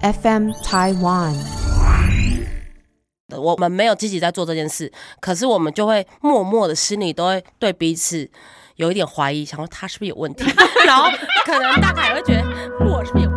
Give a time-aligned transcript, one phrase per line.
[0.00, 1.34] FM Taiwan。
[3.36, 8.30] 我们没有积极在做这件事，可是我们就会默默的心里都会对彼此
[8.76, 10.44] 有一点怀疑，想说他是不是有问题，
[10.86, 11.10] 然后
[11.44, 12.44] 可能大概也会觉得
[12.86, 13.30] 我是不是有。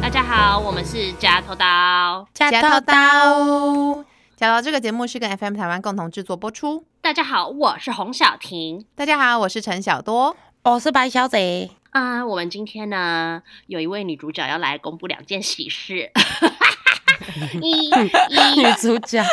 [0.00, 2.26] 大家好，我们是夹头刀。
[2.34, 4.04] 加头刀
[4.38, 6.84] 刀刀，加刀这个节目是跟 FM 台湾共同制作播出。
[7.00, 8.84] 大家好，我是洪小婷。
[8.94, 10.36] 大家好，我是陈小多。
[10.62, 16.10] 我是白小姐，啊、我们今天呢，有一位女主角要来公布两件喜事。
[17.60, 19.24] 一一女主角，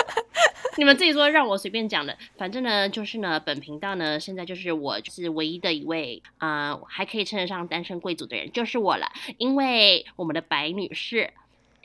[0.77, 2.17] 你们自己说，让我随便讲的。
[2.35, 9.07] 反正呢，就是呢，本频道呢，现在就是我就是唯一的一位啊、呃还可以称得上单身贵族的人，就是我了。
[9.37, 11.31] 因为我们的白女士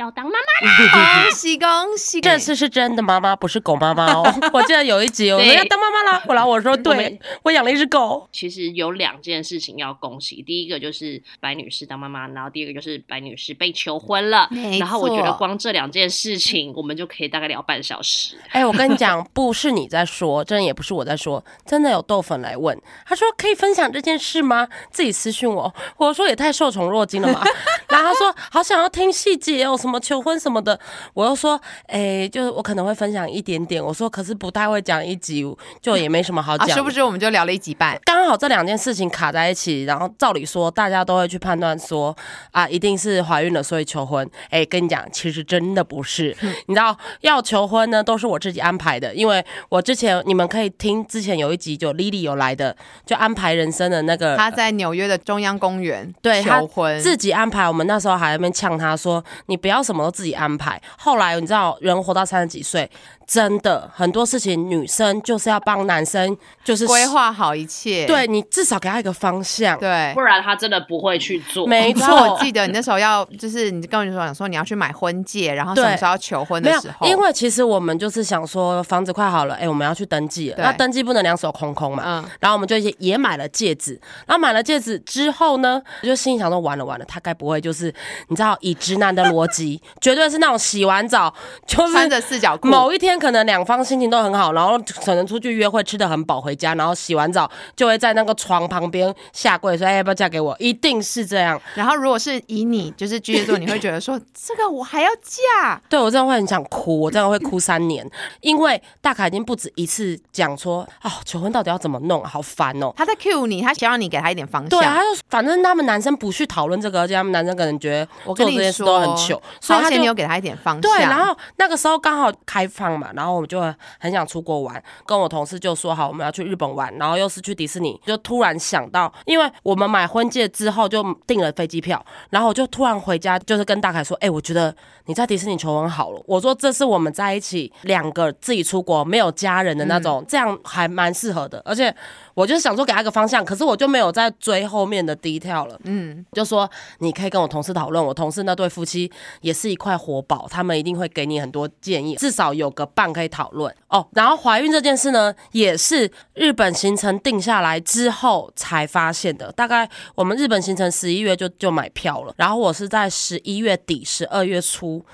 [0.00, 2.20] 要当妈妈 啦，恭喜恭喜！
[2.22, 4.22] 这次是真的妈妈，不是狗妈妈哦。
[4.52, 8.26] 我记得有一集我说要当妈妈啦，后来我说对，我养了一只狗。
[8.32, 10.42] 其实有两件事情要恭喜。
[10.42, 14.48] 第一个就是白女士当妈妈，然后第二个就是白女士被求婚了。
[14.78, 18.36] 然后我觉得光这两件事情，我们就可以大概聊半小时。
[18.50, 24.68] 哎、我跟你讲，不是你在说，真的也不是我在说，真的有豆粉来问，他说可以分享这件事吗？
[24.90, 27.42] 自己私讯我，我说也太受宠若惊了嘛。
[27.88, 30.78] 然后他说好想要听细节哦，什么求婚什么的，
[31.14, 35.44] 我又说，哎、就是我可能会分享一点点，我说可是不太会讲一集，
[35.80, 36.76] 就也没什么好啊，讲。
[36.76, 37.98] 殊不知我们就聊了一集半。
[38.04, 42.14] 刚好这两件事情卡在一起，然后照理说大家都会去判断说
[42.52, 44.28] 啊，一定是怀孕了所以求婚。
[44.50, 46.36] 哎，跟你讲，其实真的不是。
[46.66, 57.66] 你知道要求婚呢，都是我自己安排的，因为我之前你们可以听之前有一集就 Lily 有来的，就安排人生的那个她在纽约的中央公园对他求婚，自己安排。
[57.66, 62.90] 我们那时候还在那边呛她说：“你不要什么都自己安排。”后来你知道，人活到三十几岁，
[63.26, 66.34] 真的很多事情，女生就是要帮男生
[66.64, 67.06] 就是规。
[67.10, 68.06] 划好一切。
[68.06, 69.76] 对你至少给他一个方向。
[69.80, 70.20] 对不。
[70.20, 71.66] 然他真的不会去做。
[71.66, 82.04] 没错我，记得你那时候要，就是你跟我讲说你要去买婚戒，然后什么时候要求婚的时候，，因为其实我们就是想说房子快好了，哎、我们要去登记了，那登记不能两手空空嘛。
[82.06, 87.92] 嗯，然后我们就也也买了戒指，然后买了戒指之后呢，我就心里想说完了完了，他该不会就是
[88.28, 89.59] 你知道以直男的逻辑，
[90.00, 91.32] 绝对是那种洗完澡
[91.66, 101.60] 就是穿着四角裤，某一天可能两方心情都很好，然后可能出去约会吃的很饱，回家然后洗完澡就会在那个床旁边下跪说：“哎、要不要嫁给我？”一定是这样。
[101.74, 108.08] 然后如果是以你就是巨蟹座，你会觉得说这个我还要嫁，对我真的会很想哭，我真的会哭三年，
[108.40, 112.24] 因为大凯已经不止一次讲说：“哦，求婚到底要怎么弄？
[112.24, 114.68] 好烦哦。”他在 cue 你，他想让你给他一点方向。
[114.68, 120.80] 对啊，他就反正他们男生不去讨论这个，而且他们男生可能觉得我跟你做这件事说都很糗，所以他就有给他一点方向。
[120.82, 123.60] 对，然后那个时候刚好开放嘛，然后我们就
[123.98, 134.74] 很想出国玩，跟我同事就说好我们要去日本玩，然后又是去迪士尼，就突然想到，因为我们买婚戒之后就订了飞机票，然后我就突然回家，就是跟大凯说，哎、我觉得
[135.06, 141.94] 你在迪士尼求婚好了，我说这是我们在一起两个自己出国没有家人的那种，这样还蛮适合的，而且
[142.34, 145.78] 我就是想说给他一个方向，可是我就没有再追后面的 detail 了。
[145.84, 149.10] 嗯，就说你可以跟我同事讨论，我同事那对夫妻
[149.40, 154.06] 也是一块活宝，他们一定会给你很多建议，至少有个伴可以讨论哦。
[154.12, 159.50] 然后怀孕这件事呢，也是日本行程定下来之后才发现的。
[159.52, 165.04] 大概我们日本行程十一月就就买票了，然后我是在十一月底、十二月初。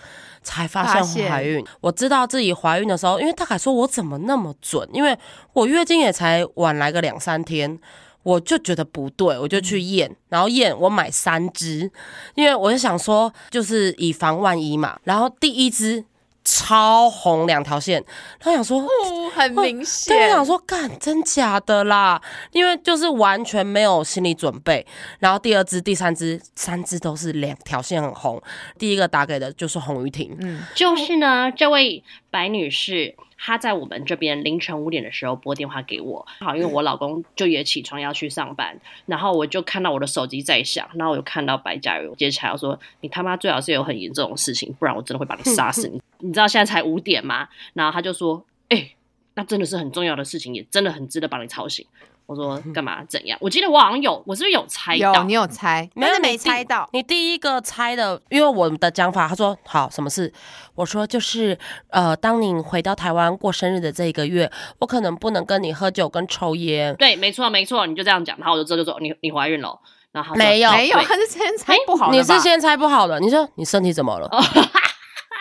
[0.46, 5.18] 才发现怀孕，我知道自己怀孕的时候，因为大凯说我怎么那么准，因为
[5.52, 7.76] 我月经也才晚来个两三天，
[8.22, 11.90] 我就觉得不对，我就去验，然后验我买三支，
[12.36, 14.96] 因为我就想说，就是以防万一嘛。
[15.02, 16.04] 然后第一支
[16.48, 18.00] 超红两条线，
[18.38, 20.36] 然后想说，哦，很明对，我。
[20.36, 24.86] 想说，干真假的啦，因为就是完全没有心理准备。
[25.18, 28.40] 然后第二支、第三支，三支都是两条线很红。
[28.78, 38.76] 第一个打给的就是洪玉婷，嗯，就是呢，这位白女士，她在我们这边凌晨五点的时候拨电话给我，好，因为我老公就也起床要去上班，
[39.06, 46.02] 然后我就看到我的手机在响，然后我就看到白嘉瑜接起来，我说你他妈最好是有很严重的事情，不然我真的会把你 杀死你。
[46.18, 47.48] 你知道现在才五点吗？
[47.74, 48.90] 然后他就说，哎、
[49.34, 51.86] 那真的是很重要的事情，也真的很值得把你吵醒。
[52.26, 53.02] 我说 干嘛？
[53.04, 53.38] 怎样？
[53.40, 55.14] 我记得我好像有，我是不是有猜到？
[55.14, 56.88] 有你有猜，但是没你猜到。
[56.92, 60.32] 你第一个猜的，因为我们的讲法，他说好什么事？
[60.74, 61.56] 我说就是
[61.90, 64.50] 呃，当你回到台湾过生日的这一个月，
[64.80, 66.94] 我可能不能跟你喝酒跟抽烟。
[66.96, 69.78] 对，没错没错，你就这样讲，然后我就知道就说你你怀孕了，
[70.12, 74.28] 然后没有没有，对他是先猜不好的吧你是先猜不好的，你说你身体怎么了？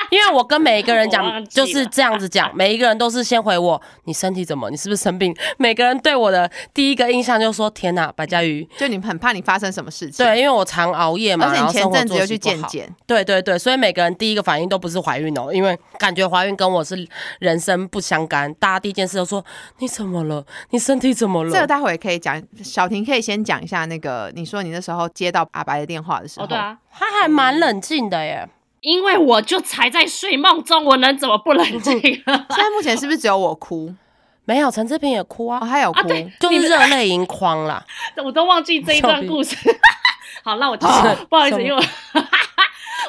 [0.10, 5.36] 因为我跟每一个人 我讲就是这样子讲，每一个人都是先回我你身体怎么，你是不是生病？
[5.57, 8.68] 每个人对我的第一个印象就说天哪，白嘉瑜。
[8.78, 17.07] 就你很怕你发生什么事情。，对，因为我常熬夜嘛，而且你前阵子又去作息不好健检，对对对，所以每个人第一个反应都不是怀孕哦，因为感觉怀孕跟我是
[17.40, 18.54] 人生不相干。
[18.56, 19.44] 大家第一件事都说
[19.80, 20.46] 你怎么了？
[20.72, 21.52] 你身体怎么了？
[21.52, 22.42] 这个待会可以讲。
[22.63, 28.48] 小婷可以先讲一下那个，你说你那时候接到阿白的电话的时候，哦，对啊，他还蛮冷静的耶。
[28.86, 32.46] 因为我就才在睡梦中，我能怎么不冷静啊？
[32.54, 33.92] 现在目前是不是只有我哭？
[34.46, 37.84] 没有，陈志平也哭啊哦，，他有哭啊，对就是热泪盈眶啦。
[38.24, 39.56] 我都忘记这一段故事。
[40.46, 42.24] 好，那我继续啊不好意思，因为我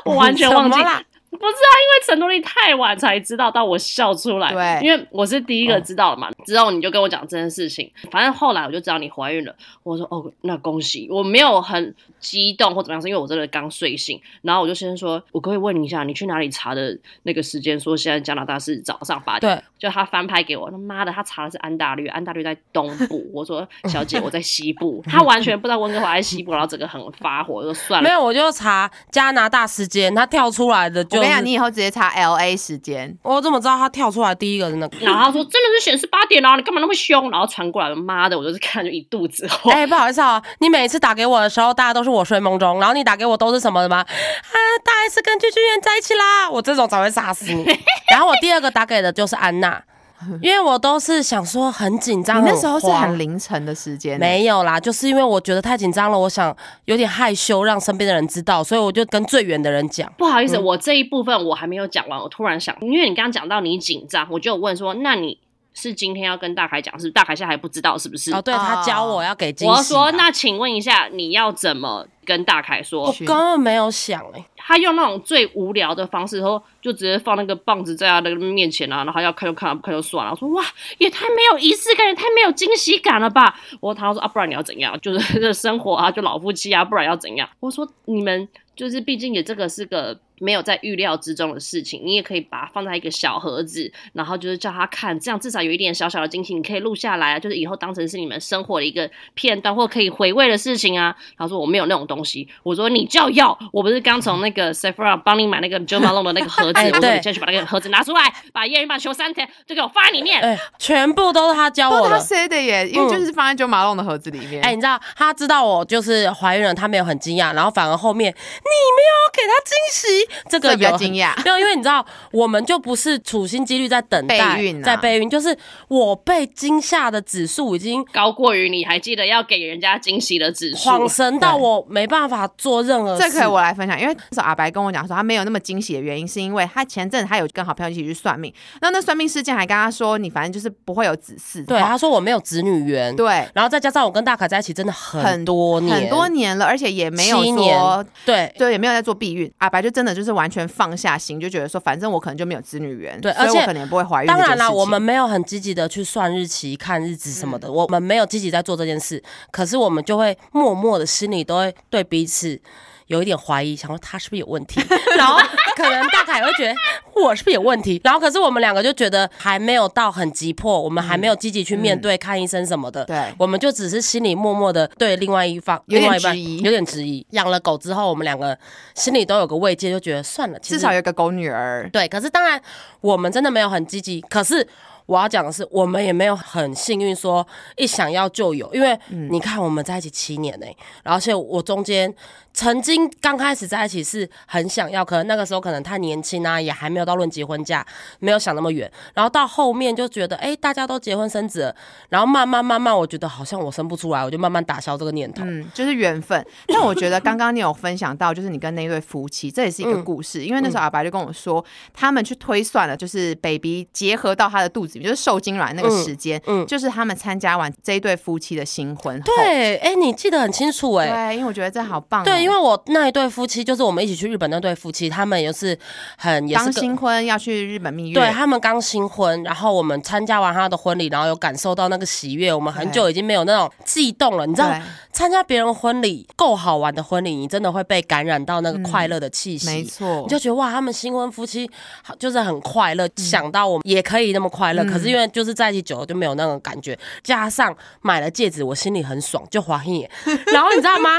[0.13, 1.03] 我完全忘记什么啦
[1.37, 4.53] 不是啊，因为陈多丽太晚才知道，到我笑出来。
[4.53, 6.31] 对因为我是第一个知道的嘛。
[6.45, 9.55] 之后你就跟我讲这件事情，反正后来我就知道你怀孕了。
[9.83, 11.09] 我说哦，那恭喜！
[11.11, 14.21] 我没有很激动或怎么样，是因为我真的刚睡醒。
[14.43, 17.79] 然后我就先说，我可以问你一下，你去哪里查的那个时间？
[17.79, 19.57] 说现在加拿大是早上八点。
[19.57, 23.25] 对，就他翻拍给我，他妈的，他查的是安大略，安大略在东部。
[23.35, 28.09] 我说小姐，我在西部，他完全不知道温哥华在西部，然后整个很发火，我说算了。
[28.09, 33.17] 没有，我就查加拿大时间，他跳出来的就跟你讲，你以后直接查 L A 时间。
[33.23, 34.99] 我怎么知道他跳出来第一个是那个？
[35.01, 37.31] 然后他说真的是显示八点啊，你干嘛那么凶？
[37.31, 39.71] 然后传过来，妈的，我就是看就一肚子火。
[39.71, 43.99] 哎、不好意思啊，你每一次打给我的时候，大家都是我睡梦中，然后你打给我都是什么的吗？
[43.99, 47.65] 啊，大 S 跟巨巨人在一起啦，我这种早会杀死你。
[48.11, 49.83] 然后我第二个打给的就是安娜，
[50.43, 56.55] 因为我都是想说很紧张，你那时候是很凌晨的时间，没有啦，就是因为我觉得太紧张了，我想
[56.87, 60.13] 有点害羞，让身边的人知道，所以我就跟最远的人讲。
[60.19, 65.39] 不好意思，我这一部分我还没有讲完，我突然想，因为你刚刚讲到你紧张，我就有问说，那你
[65.75, 67.11] 是今天要跟大凯讲，是不是？
[67.13, 68.33] 大凯现在还不知道是不是？
[68.33, 73.13] 哦，对他教我要给惊喜啊，我说，那请问一下，你要怎么跟大凯说我？
[73.25, 80.33] 根本没有想哎、他用那种最无聊的方式，然后就直接放那个棒子在他的面前啊，然后要看就看，不看就算了。
[80.33, 80.63] 我说哇，
[80.99, 83.59] 也太没有仪式感，也太没有惊喜感了吧？
[83.81, 84.99] 我他说啊，不然你要怎样？
[85.01, 87.49] 就是这 生活啊，就老夫妻啊，不然要怎样？
[87.61, 90.21] 我说你们就是毕竟也这个是个。
[90.39, 101.17] 没有在预料之中的事情，你也可以把它放在一个小盒子，然后就是叫他看，这样至少有一点小小的惊喜，你可以录下来啊，就是以后当成是你们生活的一个片段或可以回味的事情啊。
[101.39, 110.43] 他说我没有那种东西，我说你就要，我不是刚从那个 Sephora 帮你买那个 Jo Malone 的那个盒子，我说你现在去把那个盒子拿出来，把验孕棒求三天，就给我放在里面。
[110.43, 112.21] 哎、全部都是他教都是他我的。
[112.21, 114.63] 塞的耶，因为就是放在九马龙的盒子里面。
[114.63, 125.57] 哎、你知道他知道我就是怀孕了，他没有很惊讶，然后反而后面你没有给他惊喜，这个比较有惊讶 没有，因为你知道我们就不是处心积虑在等待备孕啊在备孕，就是
[125.89, 133.23] 我被惊吓的指数已经高过于你还记得要给人家惊喜的指数，恍神到我没办法做任何事。
[133.23, 148.05] 这可以我来分享，因为那时候阿白跟我讲说他没有那么惊喜的原因，是因为他前阵子他有跟好朋友一起去算命，那那算命事件还跟他说你反正就是不会有子嗣，对他说我没有子女缘，对然后再加上我跟大凯在一起真的很很多年，很多年了，而且也没有说。
[148.25, 148.53] 对。
[148.59, 149.51] 对，也没有在做避孕。
[149.59, 154.27] 阿白就真的就是完全放下心，就觉得说，反正我可能就没有子女缘，对而且可能也不会怀孕。
[154.27, 159.23] 当然啦，我们没有很积极的去算日期、看日子什么嗯的，我们没有积极在做这件事。
[159.51, 162.61] 可是我们就会默默的心里都会对彼此
[163.07, 164.81] 有一点怀疑，想说他是不是有问题，
[165.17, 165.39] 然后
[165.77, 166.75] 可能大凯会觉得
[167.15, 177.25] 我是不是有问题，然后可是我们两个就觉得还没有到很急迫，我们还没有积极去面对看医生什么的，嗯对我们就只是心里默默的对另外一方另外一半质疑有点质疑。
[177.31, 178.59] 养了狗之后，我们两个
[178.95, 181.89] 心里都有个慰藉，就觉得算了， 至少有个狗女儿。
[181.93, 182.61] 对，可是当然
[183.01, 184.67] 我们真的没有很积极，可是。
[185.07, 187.47] 我要讲的是，我们也没有很幸运，说
[187.77, 188.99] 一想要就有，因为
[189.31, 190.67] 你看我们在一起七年呢、
[191.05, 192.13] 然后而且我中间
[192.57, 197.87] 曾经刚开始在一起是很想要，可能那个时候可能太年轻啊，也还没有到论结婚嫁，
[198.19, 198.91] 没有想那么远。
[199.13, 201.77] 然后到后面就觉得，哎、大家都结婚生子了，
[202.09, 205.45] 然后慢慢慢慢，我觉得好像我生不出来，我就慢慢打消这个念头。
[205.45, 206.43] 嗯，就是缘分。
[206.69, 210.43] 但我觉得刚刚你有分享到，就是你跟那对夫妻，这也是一个故事。
[210.43, 219.27] 因为那时候阿白就跟我说，他们去推算了，就是 baby 结合到他的肚子里面，就是受精卵那个时间，嗯就是他们参加完这一对夫妻的新婚后。
[219.37, 225.77] 对，哎、你记得很清楚哎、对，因为我觉得这好棒哦、对，因为我那一对夫妻，就是我们一起去日本那对夫妻，他们也是
[226.17, 232.55] 很也是刚新婚要去日本蜜月，对他们刚新婚，然后我们参加完他的婚礼，然后有感受到那个喜悦。
[232.55, 234.73] 我们很久已经没有那种悸动了，你知道，
[235.13, 239.67] 参加别人婚礼够好玩的婚礼，你真的会被感染到那个快乐的气息。
[239.67, 241.69] 没错你就觉得哇，他们新婚夫妻
[242.05, 244.85] 好就是很快乐，想到我们也可以那么快乐。
[244.85, 250.09] 嗯可是因为就是在一起久了就没有那种感觉，加上买了戒指，我心里很爽，就怀孕。
[250.53, 251.11] 然后你知道吗？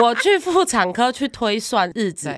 [0.00, 2.32] 我去妇产科去推算日子，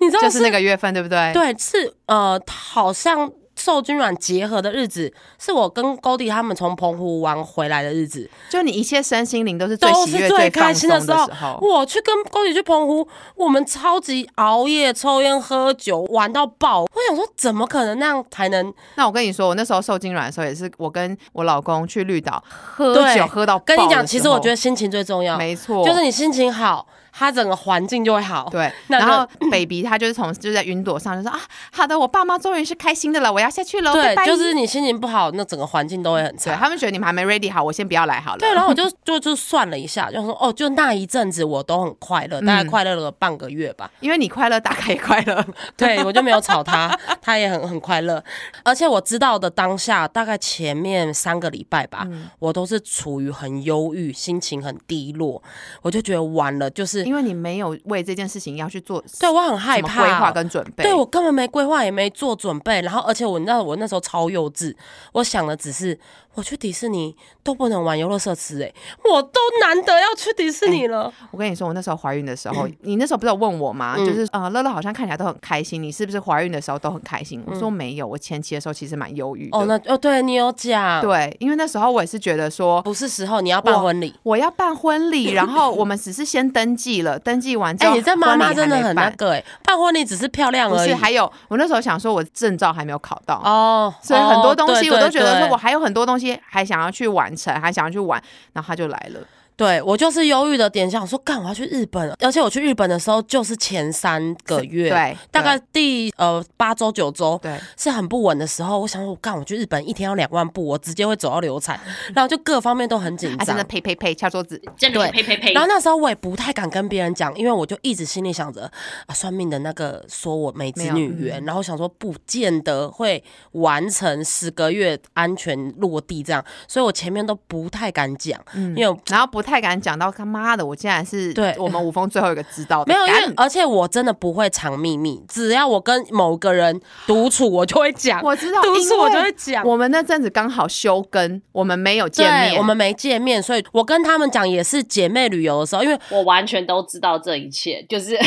[0.00, 1.32] 你知道就是那个月份，对不对？
[1.32, 11.58] 对，是呃，好像受精卵结合的日子，是我跟高迪他们从澎湖玩回来的日子，就你一切身心灵都是最都喜悦、是最开心的时候。。
[11.60, 16.82] 我去跟高迪去澎湖，我们超级熬夜、抽烟、喝酒，玩到爆。
[16.82, 24.06] 我想说，怎么可能那样才能那我跟你说，我那时候受精卵的时候，也是我跟我老公去绿岛喝酒喝到爆跟你讲？
[24.06, 28.48] 其实我觉得心情最重要，没错，就是你心情好，它整个环境就会好。
[28.50, 31.40] 对，然后 baby 他就是从就在云朵上就说啊，
[31.72, 36.56] 好的，我爸妈终于是开心的了，我要下去了，拜，拜对就是你心情不好，那整个环境都会很对差。
[36.56, 38.38] 他们觉得你们还没 ready 好，我先不要来好了。
[38.38, 43.90] 对，然后我就就就算了一下，就说哦，就那一阵子我都很快乐，大概嗯快乐了半个月吧。
[44.00, 45.44] 因为你快乐，大概也快乐。
[45.76, 48.22] 对我就没有吵他， 他也很很快乐。
[48.64, 55.42] 而且我知道的当下，大概前面三个礼拜吧，嗯我都是处于很忧郁、心情很低落，
[55.82, 60.84] 我就觉得完了，就是因为你没有为这件事情要去做对我很害怕规划跟准备。
[60.84, 64.74] 对我根本没规划，也没做准备，然后而且我你知道我那时候超幼稚，
[65.12, 65.98] 我想的只是
[66.34, 68.72] 我去迪士尼都不能玩游乐设施，哎，
[69.04, 73.96] 我都难得要去迪士尼了，我跟你说，我那时候怀孕的时候， 你那时候不是有问我吗？
[73.98, 77.42] 嗯就是呃，乐乐好像看起来都很开心，你是不是怀孕的时候都很开心？
[77.46, 79.58] 我说没有，我前期的时候其实蛮忧郁的。
[79.58, 82.80] 哦，那哦对你有讲，，对，因为那时候我也是觉得说。
[82.82, 84.14] 不是时候，你要办婚礼。
[84.22, 90.78] 我要办婚礼，然后我们只是先登记了，登记完之哎、后，你这妈妈真的很那个哎、办婚礼只是漂亮而已。
[90.78, 98.22] 不是，还有我那时候想说，我证照还没有考到，哦，所以很多东西哦我都觉得说，我还有很多东西些还想要去完成，还想要去玩，
[98.52, 99.26] 然后他就来了。
[99.60, 107.38] 对我就是忧郁的点，想说干我要去日本，而且我去日本的时候就是前三个月，对大概第呃八周九周。
[107.42, 111.78] 对，是很不稳的时候，我想说，我干，我去日本一天要两万步，我直接会走到流产，
[112.14, 113.64] 然后就各方面都很紧张，真张的。
[113.64, 114.58] 呸呸呸，敲桌子。
[114.78, 115.62] 真的呸呸呸然。
[115.62, 118.62] 后那时候我也不太敢跟别人讲，因为我就一直心里想着
[119.06, 138.20] 啊，算命的那个说我没子女缘，然后想说不见得会完成十个月安全落地这样，所以我前面都不太敢讲，嗯因为然后不太敢讲到他妈的，我竟然是对我们五峰最后一个知道的，没有，因为而且我真的不会藏秘密，只要我跟某个人独处，我就会讲。
[138.22, 139.64] 我知道，独处我就会讲。
[139.64, 148.18] 我们那阵子刚好休更，我们没有见面，我们没见面，所以我跟他们讲也是姐妹旅游的时候，因为我完全都知道这一切，就是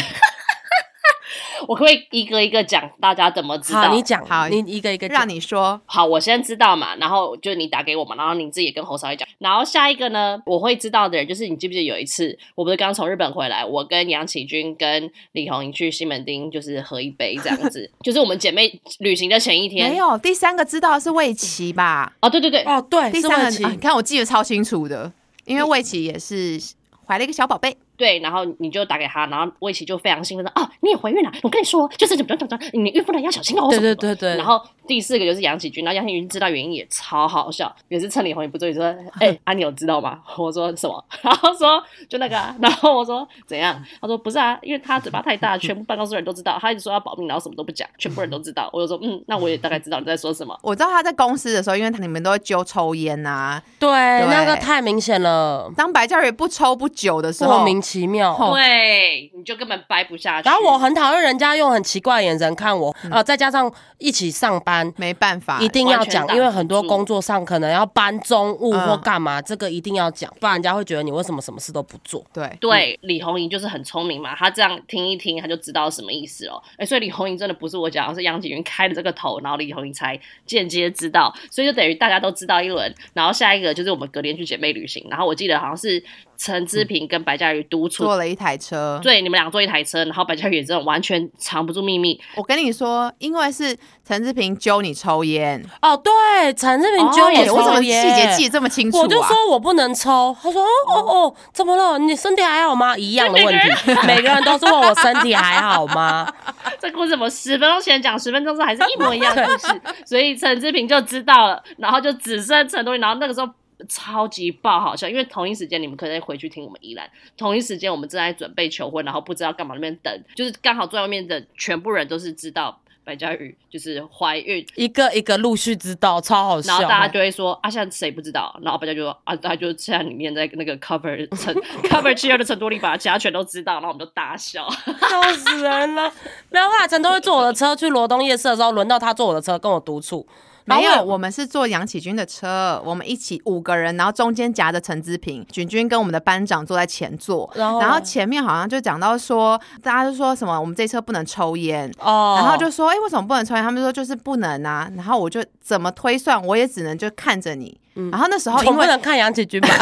[1.67, 3.83] 我可不可以一个一个讲大家怎么知道？
[3.83, 19.89] 好，你讲，好你一个一个讲让你说，好，我先知道嘛，然后就你打给我嘛，然后你自己也跟侯少爷讲，然后下一个呢，我会知道的人就是你记不记得有一次，我不是刚从日本回来，我跟杨启军跟李红莹去西门町就是喝一杯这样子， 就是我们姐妹旅行的前一天。
[19.89, 22.13] 没有第三个知道的是魏琪吧？
[22.21, 25.11] 哦，对对对，哦，对，第是魏琪三个啊你看我记得超清楚的，
[25.45, 26.59] 因为魏琪也是
[27.05, 31.31] 怀了一个小宝贝，对，然后你就打给他，然后魏琪就非常兴奋说：“哦，你也怀孕了！
[31.43, 38.85] 我跟你说，就是怎么怎么怎么，你孕妇呢要小心哦。”对对对对，然后第四个就是杨启军，然后杨启军知道原因也超好笑，也是趁李红也不注意说
[39.19, 41.03] ：“哎、啊，你有知道吗？” 我说什么？
[41.21, 43.79] 然后说就那个、啊，然后我说怎样？
[44.01, 48.69] 他说不是啊，因为他嘴巴太大，全部办公室人都知道，他一直说要保密，然后什么都不讲，全部人都知道。
[48.73, 50.57] 我就说嗯，那我也大概知道你在说什么。
[50.63, 58.33] 我知道他在公司的时候，因为你们都会揪抽烟呐、对对那个太明显了，当白教也不抽不久的时候，莫名其妙。
[58.33, 60.49] 哦对，你就根本掰不下去。
[60.49, 72.25] 然后我很讨厌人家用很奇怪的眼神看我，呃，再加上一起上班，没办法，一定要讲，因为很多工作上可能要搬中物或嗯干嘛，这个一定要讲，不然人家会觉得你为什么什么事都不做。
[72.33, 76.63] 对对，李红莹就是很聪明嘛，她这样听一听，她就知道什么意思了。
[76.77, 82.93] 哎，所以李红莹真的不是我讲，而是杨景云开了这个头，然后李红莹才间接知道，所以就等于大家都知道一轮。
[83.13, 86.01] 然后下一个就是我们隔天去姐妹旅行，然后我记得好像是
[86.43, 88.99] 陈志平跟白嘉瑜独处，坐了一台车。
[89.01, 99.01] 对，你们俩坐一台车，然后白嘉瑜也真的完全藏不住秘密，我跟你说，因为是陈志平揪你抽烟，哦，对，陈志平揪我哎我怎么细节记得这么清楚啊？
[99.03, 101.97] 我就说我不能抽，他说哦哦哦，怎么了？
[101.97, 102.97] 你身体还好吗？
[102.97, 106.27] 一样的问题， 每个人都是问我身体还好吗？
[106.81, 113.49] 这故事怎么十分钟前讲，十分钟之后还是一模一样的故事， 所以陈志平就知道了，然后就只剩陈多林，然后那个时候。
[113.87, 126.71] 超级爆好笑，因为同一时间你们可以回去听我们依兰，同一时间我们正在准备求婚，然后不知道干嘛那边等，就是刚好坐在外面的全部人都是知道白嘉瑜就是怀孕，一个一个陆续知道，超好笑。
[126.71, 128.57] 然后大家就会说啊，现在谁不知道？
[128.63, 134.65] 然后白嘉就说啊，他就现在里面在那个 cover 陈 cover 七二的陈多利把其他全都知道，然后我们就大笑。
[134.71, 136.09] 笑死人了。
[136.49, 140.25] 然后后来陈都会坐我的车去罗东夜市的时候，轮到他坐我的车跟我独处，
[140.65, 151.91] 没有，我我们是坐杨启军的车，我们一起五个人，然后中间夹着陈志平，君君跟我们的班长坐在前座，然后然后前面好像就讲到说，大家就说什么我们这车不能抽烟。
[151.99, 153.63] 哦，然后就说，哎、为什么不能抽烟？
[153.63, 154.89] 他们说就是不能啊。
[154.95, 157.79] 然后我就怎么推算，我也只能就看着你。
[158.11, 159.69] 然后那时候因为能看杨启军吧？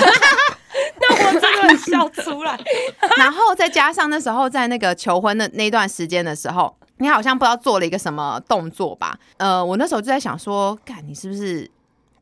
[0.99, 2.59] 那我真的笑出来。
[3.17, 9.17] 然后再加上那时候在那个求婚的那段时间的时候，你好像不知道做了一个什么动作吧？
[9.37, 11.69] 呃，我那时候就在想说，干你是不是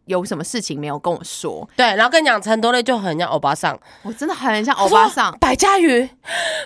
[0.06, 1.68] 有什么事情没有跟我说？
[1.76, 6.10] 对，然后跟你讲陈多类就很像欧巴桑，我真的很像欧巴桑，百家鱼，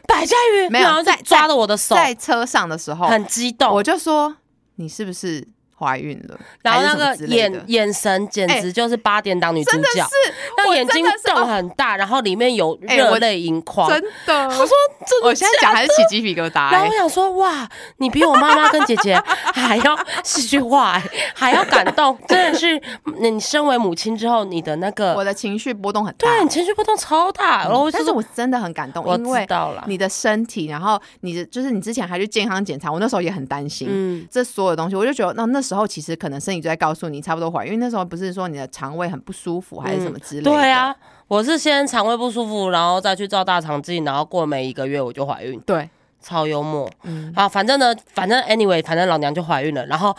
[0.08, 4.36] 百家鱼，没有在抓着我的手，在车上的时候，很激动，我就说
[4.76, 6.40] 你是不是怀孕了？
[6.64, 13.90] 然后那个眼眼神简直就是八点档女主角，是那眼睛我真的是瞪很大，然后里面有热泪盈眶。
[13.90, 14.10] 真的。
[14.26, 14.68] 他说
[15.06, 16.94] ：“真的我现在讲还是起鸡皮疙瘩、欸然后我。
[16.94, 19.20] 想说，哇，你比我妈妈跟姐姐
[19.54, 21.04] 还要戏剧化、欸，
[21.36, 22.82] 还要感动，真的是
[23.20, 33.88] 你身为母亲之后，你的那个我的情绪波动很大，对你情绪波动超大，然后但是我真的很感动，我因为知道了，你的身体，然后你的就是你之前还去健康检查，我那时候也很担心。
[33.90, 40.52] 嗯，这所有东西，我就觉得那那时候其实可能身体就在告诉你差不多怀孕，因为那时候不是说你的肠胃很不舒服还是什么之类的。
[40.52, 40.94] 对啊，
[41.28, 45.90] 我是先肠胃不舒服，然后再去照大肠镜，然后过每一个月我就怀孕，对，
[46.22, 46.88] 超幽默。
[47.04, 50.16] 嗯，啊，反正呢，反正 anyway，反正老娘就怀孕了，然后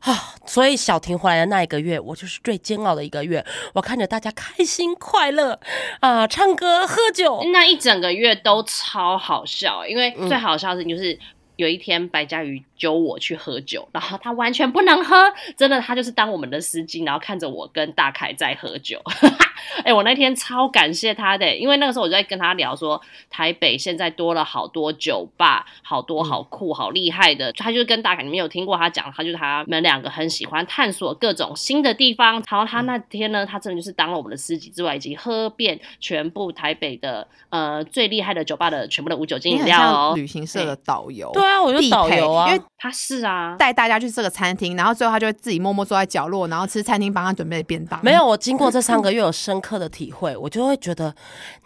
[0.00, 3.44] 啊，所以小婷回来的那一个月，我就是最煎熬的一个月。
[3.74, 5.58] 我看着大家开心快乐
[6.00, 11.18] 啊，唱歌喝酒，那一整个月都超好笑，因为嗯最好笑的事情就是。
[11.58, 15.16] 有一天，白嘉瑜揪我去喝酒，然后他完全不能喝，
[15.56, 19.02] 真的，他就是当我们的司机，然后看着我跟大凯在喝酒。
[19.84, 27.52] 哎、我那天超感谢他的，因为那个时候我就在跟他聊说，台北现在多了好多酒吧，好多好酷、好厉害的。
[27.52, 32.42] 他就跟大凯，你们有听过他讲，他就是他们两个很喜欢探索各种新的地方。
[32.48, 40.12] 然后他那天呢，他真的就是当了我们的司机之外，以及喝遍全部台北的呃最厉害的酒吧的全部的无酒精饮料哦。
[40.16, 47.98] 旅行社的导游，对啊，我就导游啊，因为他是啊，带大家去这个餐厅，然后最后他就会自己默默坐在角落，然后吃餐厅帮他准备的便当。
[48.04, 51.14] 没有，我经过这三个月有深刻的体会，我就会觉得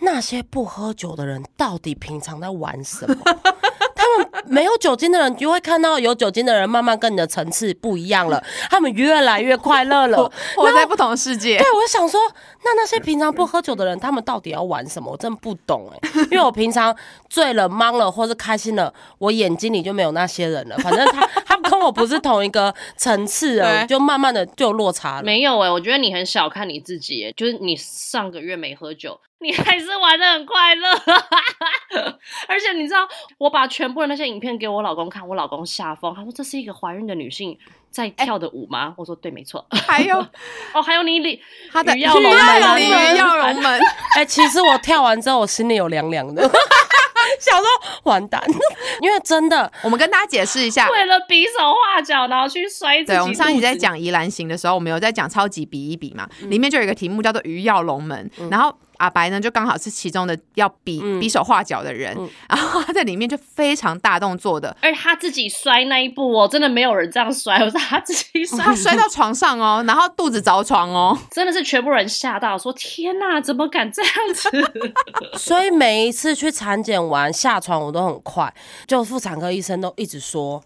[0.00, 3.16] 那些不喝酒的人到底平常在玩什么？
[4.02, 10.30] 他们没有酒精的人，就会看到有酒精的人慢慢跟你的层次不一样了， 他们越来越快乐了。
[10.56, 11.58] 活在不同的世界。
[11.58, 12.20] 对，我想说，
[12.64, 15.12] 那那些平常不喝酒的人，他们到底要玩什么？
[15.12, 16.96] 我真的不懂哎、 因为我平常
[17.28, 20.76] 醉了、懵了或是开心了，我眼睛里就没有那些人了。
[20.78, 25.22] 反正他 他跟我不是同一个层次了，对就慢慢的就有落差了。
[25.22, 30.88] 没有哎、我觉得你很小看你自己耶，就是你上个月没喝酒，你还是玩的很快乐，
[32.46, 33.06] 而且你知道，
[33.38, 37.58] 我把全部的那些影片给我老公看，我老公吓疯，他说这是一个怀孕的女性
[37.90, 38.94] 在跳的舞吗？
[38.96, 39.66] 我说对，没错。
[39.70, 40.16] 还有
[40.72, 43.80] 哦，还有你李他的鱼跃龙门鱼跃龙门，
[44.16, 46.42] 哎、其实我跳完之后，我心里有凉凉的，
[47.40, 47.66] 想说
[48.04, 48.42] 完蛋，
[49.00, 50.88] 因为真的我们跟大家解释一下。
[50.90, 61.18] 为了比手画脚，然后去摔自己对，我们上一集在讲宜兰行的时候，我们有在讲超级比一比嘛，嗯里面就有一个题目叫做“鱼跃龙门”，然后阿白呢就刚好是其中的要比、嗯。
[61.18, 62.16] 比手画脚的人，
[62.48, 74.50] 然后他在里面就非常大动作的，而且他自己摔那一步哦，真的没有人这样摔，我是他自己摔，他摔到床上哦，然后肚子着床哦， 真的是全部人吓到，说天哪，怎么敢这样子？
[75.38, 78.52] 所以每一次去产检完下床我都很快，
[78.86, 80.62] 就妇产科医生都一直说。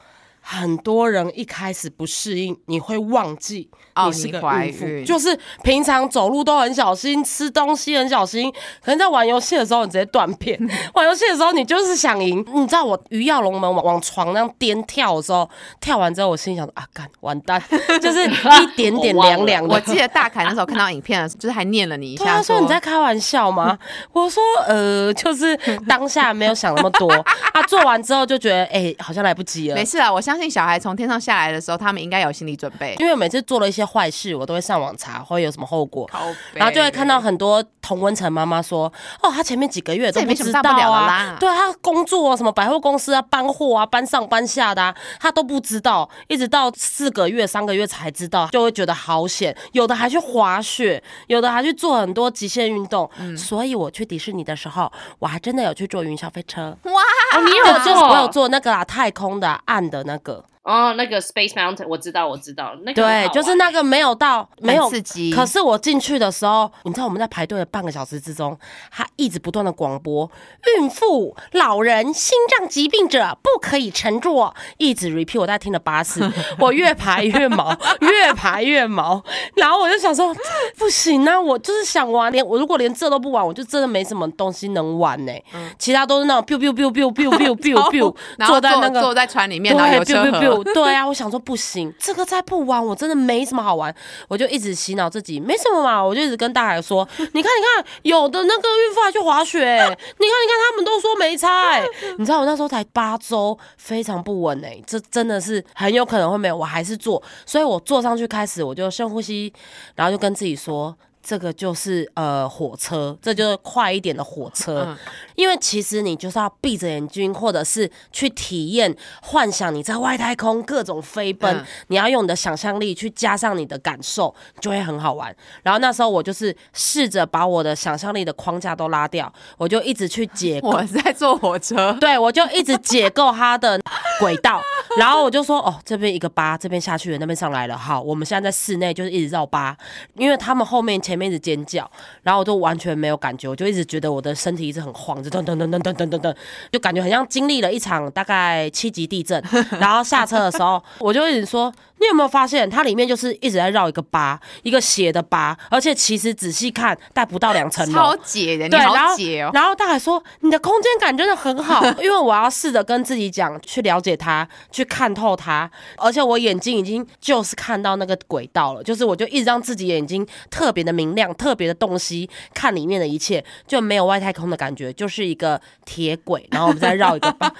[0.49, 8.49] 很多人一开始不适应，你会忘记哦你是个你怀孕妇，孕就是平常走路都很小心，吃东西很小心，
[8.81, 10.57] 可能在玩游戏的时候你直接断片，
[10.95, 12.47] 玩游戏的时候你就是想赢。
[12.55, 17.61] 你知道我鱼跃龙门往往床那样颠跳的时候，跳完之后我心里想说啊，干完蛋，
[18.01, 19.75] 就是一点点凉凉的。
[19.75, 23.77] 我记得大凯那时候看到影片的时候，就是还念了你一下，说你在开玩笑吗？
[24.15, 25.57] 我说呃，就是
[25.89, 29.85] 当下没有想那么多，啊，做完之后就觉得哎、好像来不及了没。
[29.85, 32.95] 事啊，我相信小孩从天上下来的时候，他们应该有心理准备。
[32.99, 36.09] 因为每次做了一些坏事，我都会上网查会有什么后果，
[36.53, 49.57] 然后就会看到很多同温层妈妈说，哦，她前面几个月都不知道啊啦，对啊，她工作啊，什么百货公司啊，搬货啊，搬上搬下的、啊，她都不知道，一直到四个月、三个月才知道，就会觉得好险。
[49.71, 53.09] 有的还去滑雪，有的还去做很多极限运动。
[53.21, 56.77] 嗯所以我去迪士尼的时候，我还真的有去坐云霄飞车。
[56.83, 57.03] 哇，
[57.37, 60.45] 哦，你有我就是做，我有坐那个啊，太空的啊暗的那个。
[60.67, 68.59] 哦，那个 Space Mountain 我知道，我知道，那个对，就是那个没有到没有刺激可是我进去的时候，你知道我们在排队的半个小时之中，
[68.91, 70.29] 他一直不断的广播：
[70.77, 74.53] 孕妇、老人、心脏疾病者不可以乘坐。
[74.79, 79.23] 一直 repeat，我大概听了八次， 我越排越毛，越排越毛。
[79.55, 80.35] 然后我就想说，
[80.77, 85.33] 不行啊，我就是想玩，连我如果连这都不玩，我就真的没什么东西能玩呢、
[85.79, 88.17] 其他都是那种 biu biu biu biu biu biu biu biu，
[88.49, 93.95] 坐在那个坐在船里面，然后对有车对啊，我想说不行，这个再不玩，我真的没什么好玩，
[94.29, 101.85] 我就一直洗脑自己，没什么嘛，我就一直跟大海说，你看，你看，有的那个孕妇还去滑雪，你看，你看，他们都说没差、欸，
[102.19, 109.53] 你知道我那时候才八周，非常不稳哎、这真的是很有可能会没有，我还是做，所以我坐上去开始，我就深呼吸，
[109.95, 110.97] 然后就跟自己说。
[111.27, 114.97] 这个就是呃火车，这就是快一点的火车，嗯。
[115.35, 121.67] 因为其实你就是要闭着眼睛，或者是去体验、幻想你在外太空各种飞奔，嗯。
[121.89, 125.35] 你要用你的想象力去加上你的感受，就会很好玩。
[125.65, 133.81] 然后那时候我就是试着把我的想象力的框架都拉掉，我就一直去解构我在坐火车，对，我就一直解构它的
[134.21, 134.61] 轨道，
[134.97, 139.77] 然后我就说，哦，这边一个八，这边下去了，那边上来了，好，我们现在在室内就是一直绕八，
[140.15, 141.91] 因为他们后面前面一直尖叫，
[142.23, 146.35] 然后我就完全没有感觉，我就一直觉得我的身体一直很晃，就噔噔噔噔噔噔噔噔，
[146.71, 149.43] 就感觉很像经历了一场大概七级地震，
[149.81, 158.17] 然后下车的时候，我就一直说，你有没有发现它里面就是一直在绕一个八，一个斜的八，而且其实仔细看，带不到两层楼超。
[158.23, 159.51] 解的，你对，然后好解哦。
[159.55, 177.51] 然后大海说你的空间感真的很好， 因为我要试着跟自己讲，去了解它，去看透它，而且我眼睛已经就是看到那个轨道了，就是我就一直让自己眼睛特别的明亮，特别的洞悉，看里面的一切，就没有外太空的感觉，就是一个铁轨，然后我们再绕一个八，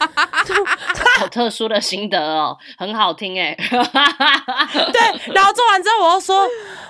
[1.19, 3.57] 好特殊的心得哦，很好听哎。
[4.93, 6.47] 对，然后做完之后我又说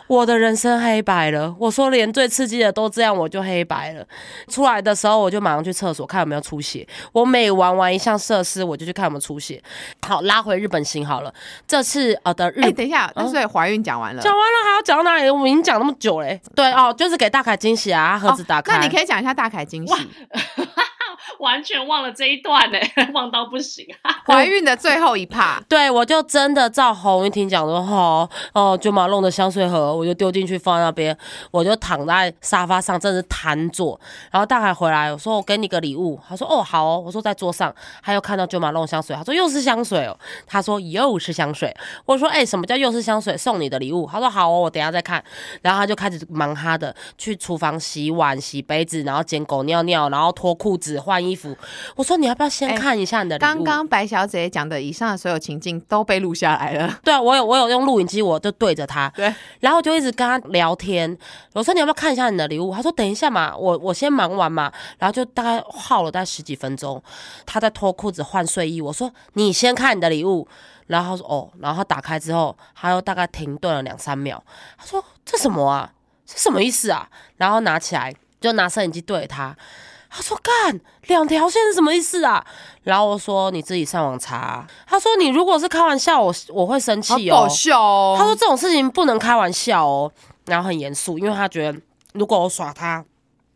[0.07, 4.07] 我的人生黑白了，我说连最刺激的都这样，我就黑白了。
[4.49, 9.63] 出来的时候我就马上去厕所看有没有出血，我每玩完一项设施我就去看有没有出血。
[10.07, 11.33] 好，拉回日本行好了，
[11.67, 15.29] 这次呃的日哎，等一下，那所以怀孕讲完了，讲完了还要讲到哪里？
[15.29, 16.41] 我们已经讲那么久嘞。
[16.55, 18.75] 对哦，就是给大凯惊喜啊，盒子打开。
[18.75, 19.95] 哦那你可以讲一下大凯惊喜，
[21.41, 22.79] 完全忘了这一段呢，
[23.13, 23.87] 忘到不行。
[24.27, 31.17] 怀孕的最后一趴，对，我就真的照洪玉婷讲的，哦哦，九马弄的香水盒，我就丢进去放在那边，
[31.51, 33.99] 我就躺在沙发上，真的是瘫坐。
[34.31, 43.37] 然后大海回来，我说我给你个礼物，他说哦好哦，我说在桌上，他又看到九马弄香水，他说又是香水哦，他说又是香水，我说哎、什么叫又是香水？
[43.37, 45.23] 送你的礼物，他说好哦，我等下再看。
[45.63, 51.57] 然后他就开始忙他的，去厨房洗碗、洗杯子，然后捡狗尿尿，然后脱裤子、换衣服。
[51.95, 53.39] 我说你要不要先哎看一下你的？
[53.39, 56.99] 刚刚白小姐讲的以上的所有情境都被录下来了。
[57.03, 61.17] 对啊，我有我有用录影机，我就对着她，对，然后就一直跟她聊天。
[61.53, 62.73] 我说你要不要看一下你的礼物？
[62.75, 64.73] 她说等一下嘛，我我先忙完嘛。
[64.99, 67.03] 然后就大概耗了大概十几分钟，
[67.45, 68.81] 她在脱裤子换睡衣。
[68.81, 70.47] 我说你先看你的礼物。
[70.87, 74.41] 然后他说哦，然后他打开之后，他又大概停顿了两三秒。
[74.79, 75.93] 他说这什么啊？
[76.25, 77.09] 这什么意思啊？
[77.39, 79.57] 然后拿起来就拿摄影机对着他。
[80.17, 82.43] 他说：“干两条线是什么意思啊？”
[82.83, 87.37] 然后我说：“你自己上网查啊、他说：“你如果是开玩笑，我我会生气哦。
[87.43, 88.15] 搞笑哦！
[88.19, 90.11] 他说这种事情不能开玩笑哦，
[90.47, 91.79] 然后很严肃，因为他觉得
[92.15, 93.05] 如果我耍他，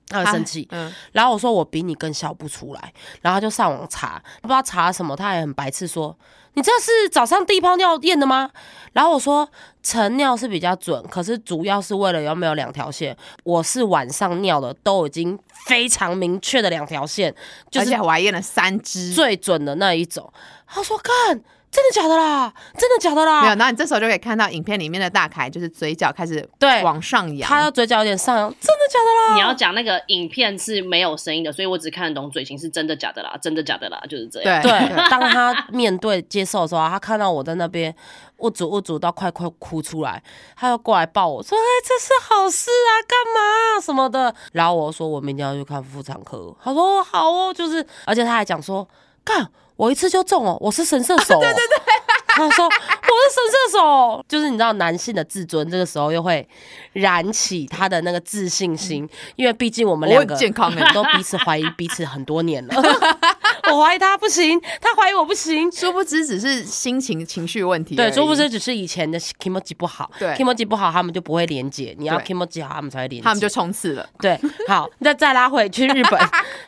[0.07, 0.69] 他会生气。
[0.71, 2.93] 嗯，然后我说我比你更笑不出来，
[3.23, 6.15] 然后他就上网查，不知道查什么，他也很白痴说。
[6.55, 8.51] 你这是早上第一泡尿验的吗？
[8.93, 9.49] 然后我说
[9.83, 13.17] 晨尿是比较准，可是主要是为了有没有两条线。
[13.45, 17.33] 我是晚上尿的，都已经非常明确的两条线，
[17.71, 20.33] 就是而且我还验了三支，最准的那一种。
[20.67, 22.53] 他说干，真的假的啦？
[22.77, 23.43] 真的假的啦？
[23.43, 29.35] 没有，然后你这时候就可以看到影片里面的大凯，就是嘴角开始对往上扬，他的嘴角有点上扬，真的假的啦？
[29.35, 34.61] 你要讲那个影片是没有声音的，所以我只看得懂嘴型是真的假的啦，真的假的啦，就是这样。
[34.63, 37.95] 对对，当他面对接受的时候，他看到我在那边
[38.39, 40.21] 捂住捂住到快快哭出来，
[40.57, 48.87] 他又过来抱我说：“哎、这是好事啊，干嘛什么的？”然后我说：“我明天要去看妇产科。”他说：“哦好哦。”就是，而且他还讲说
[49.23, 49.47] ：“干，
[49.81, 51.41] 我一次就中哦，我是神射手、 哦。
[51.41, 51.95] 对对对。
[52.33, 56.47] 他说：“我是神射手，就是你知道，男性的自尊这个时候又会
[56.93, 62.75] 燃起他的那个自信心，因为毕竟我们我两个健康 都彼此怀疑彼此很多年了。
[63.71, 65.71] 我怀疑他不行，他怀疑我不行。
[65.71, 71.95] 殊不知只是心情情绪问题而对，殊不知只是以前的 kimoji 不好，对 kimoji 不好，他们就不会连接。
[71.99, 73.25] 你要对 kimoji 好，他们才会连接。
[73.25, 74.09] 他们就冲刺了。
[74.21, 76.19] 对，好，那再拉回去日本。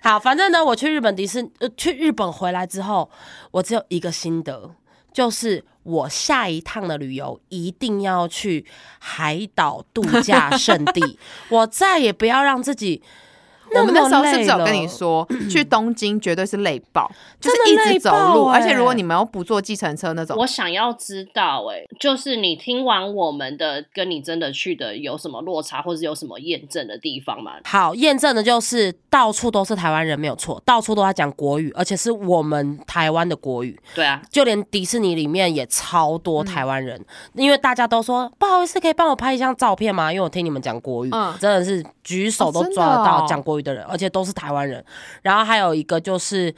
[0.03, 3.09] 好，反正呢，我去日本迪士，呃，去日本回来之后，
[3.53, 4.75] 我只有一个心得，
[5.13, 8.67] 就是我下一趟的旅游一定要去
[8.99, 11.19] 海岛度假胜地，
[11.51, 13.01] 我再也不要让自己。
[13.81, 18.59] 我们那时候是不是有么跟你说， 去东京绝对是累爆，就是一直走路，欸。
[18.59, 27.53] 而且如果你们要不坐计程车那种，我想要知道、哎，就是你听完我们的，跟你真的去的有什么落差，或者有什么验证的地方吗？
[27.65, 37.05] 好，验证的就是到处都是台湾人，没有错，到处都在讲国语，而且是我们台湾的国语，对啊，就连迪士尼里面也超多台湾人，
[37.35, 40.13] 因为大家都说不好意思，可以帮我拍一张照片吗？
[40.13, 41.33] 因为我听你们讲国语，嗯。
[41.41, 43.27] 真的是举手都抓得到哦。
[43.29, 44.85] 讲国语的人，而且都是台湾人。
[45.23, 46.55] 然后还有一个就是。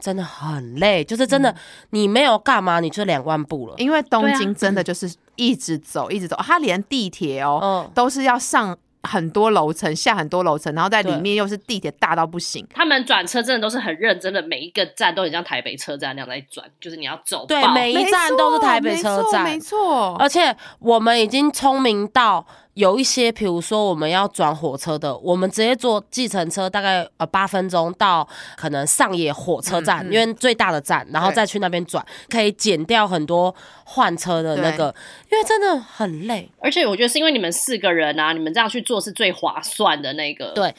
[0.00, 1.52] 真的很累，就是真的，
[1.90, 3.74] 你没有干嘛，你就两万步了。
[3.76, 12.64] 因为东京真的就是一直走，一直走，它连地铁哦嗯，都是要上很多楼层，下很多楼层，然后在里面又是地铁大到不行。
[12.72, 34.94] 他们转车真的都是很认真的，每一个站都很像台北车站那样在转，就是你要走对每一站都是台北车站没错而且我们已经聪明到有一些，比如说我们要转火车的，我们直接坐计程车，大概呃八分钟到可能上野火车站，嗯嗯因为最大的站，然后再去那边转，可以减掉很多换车的那个，
[35.30, 36.50] 因为真的很累。
[36.60, 40.48] 而且我觉得是因为你们四个人啊，你们这样去做是最划算的那个。
[40.48, 40.74] 对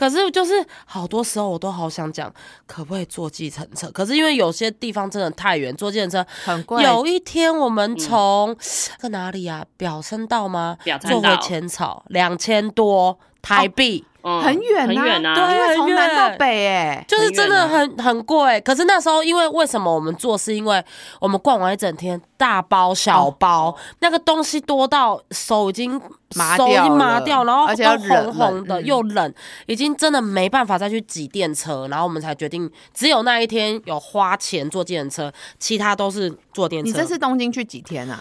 [0.00, 2.32] 可是就是好多时候我都好想讲，
[2.66, 3.90] 可不可以坐计程车？
[3.90, 6.82] 可是因为有些地方真的太远，坐计程车很贵。
[6.82, 8.56] 有一天我嗯们从
[8.98, 9.62] 在哪里啊？
[9.76, 10.78] 表参道吗？
[10.82, 15.34] 表参道坐回浅草两千多台币，嗯很远很远啊。
[15.34, 18.60] 对因为从很南到远北，哎，就是真的很很很贵。
[18.62, 20.40] 可是那时候因为为什么我们做？
[20.40, 20.82] 是因为
[21.20, 29.34] 我们逛完一整天，大包小包，那个东西多到手已经手已麻掉经麻掉，然后而且要都红红的又冷，
[29.66, 36.90] 已经真的没办法再去挤电车，然后我们才决定只有那一天有花钱坐电车，其他都是坐电车。
[36.90, 38.18] 你这次东京去几天啊？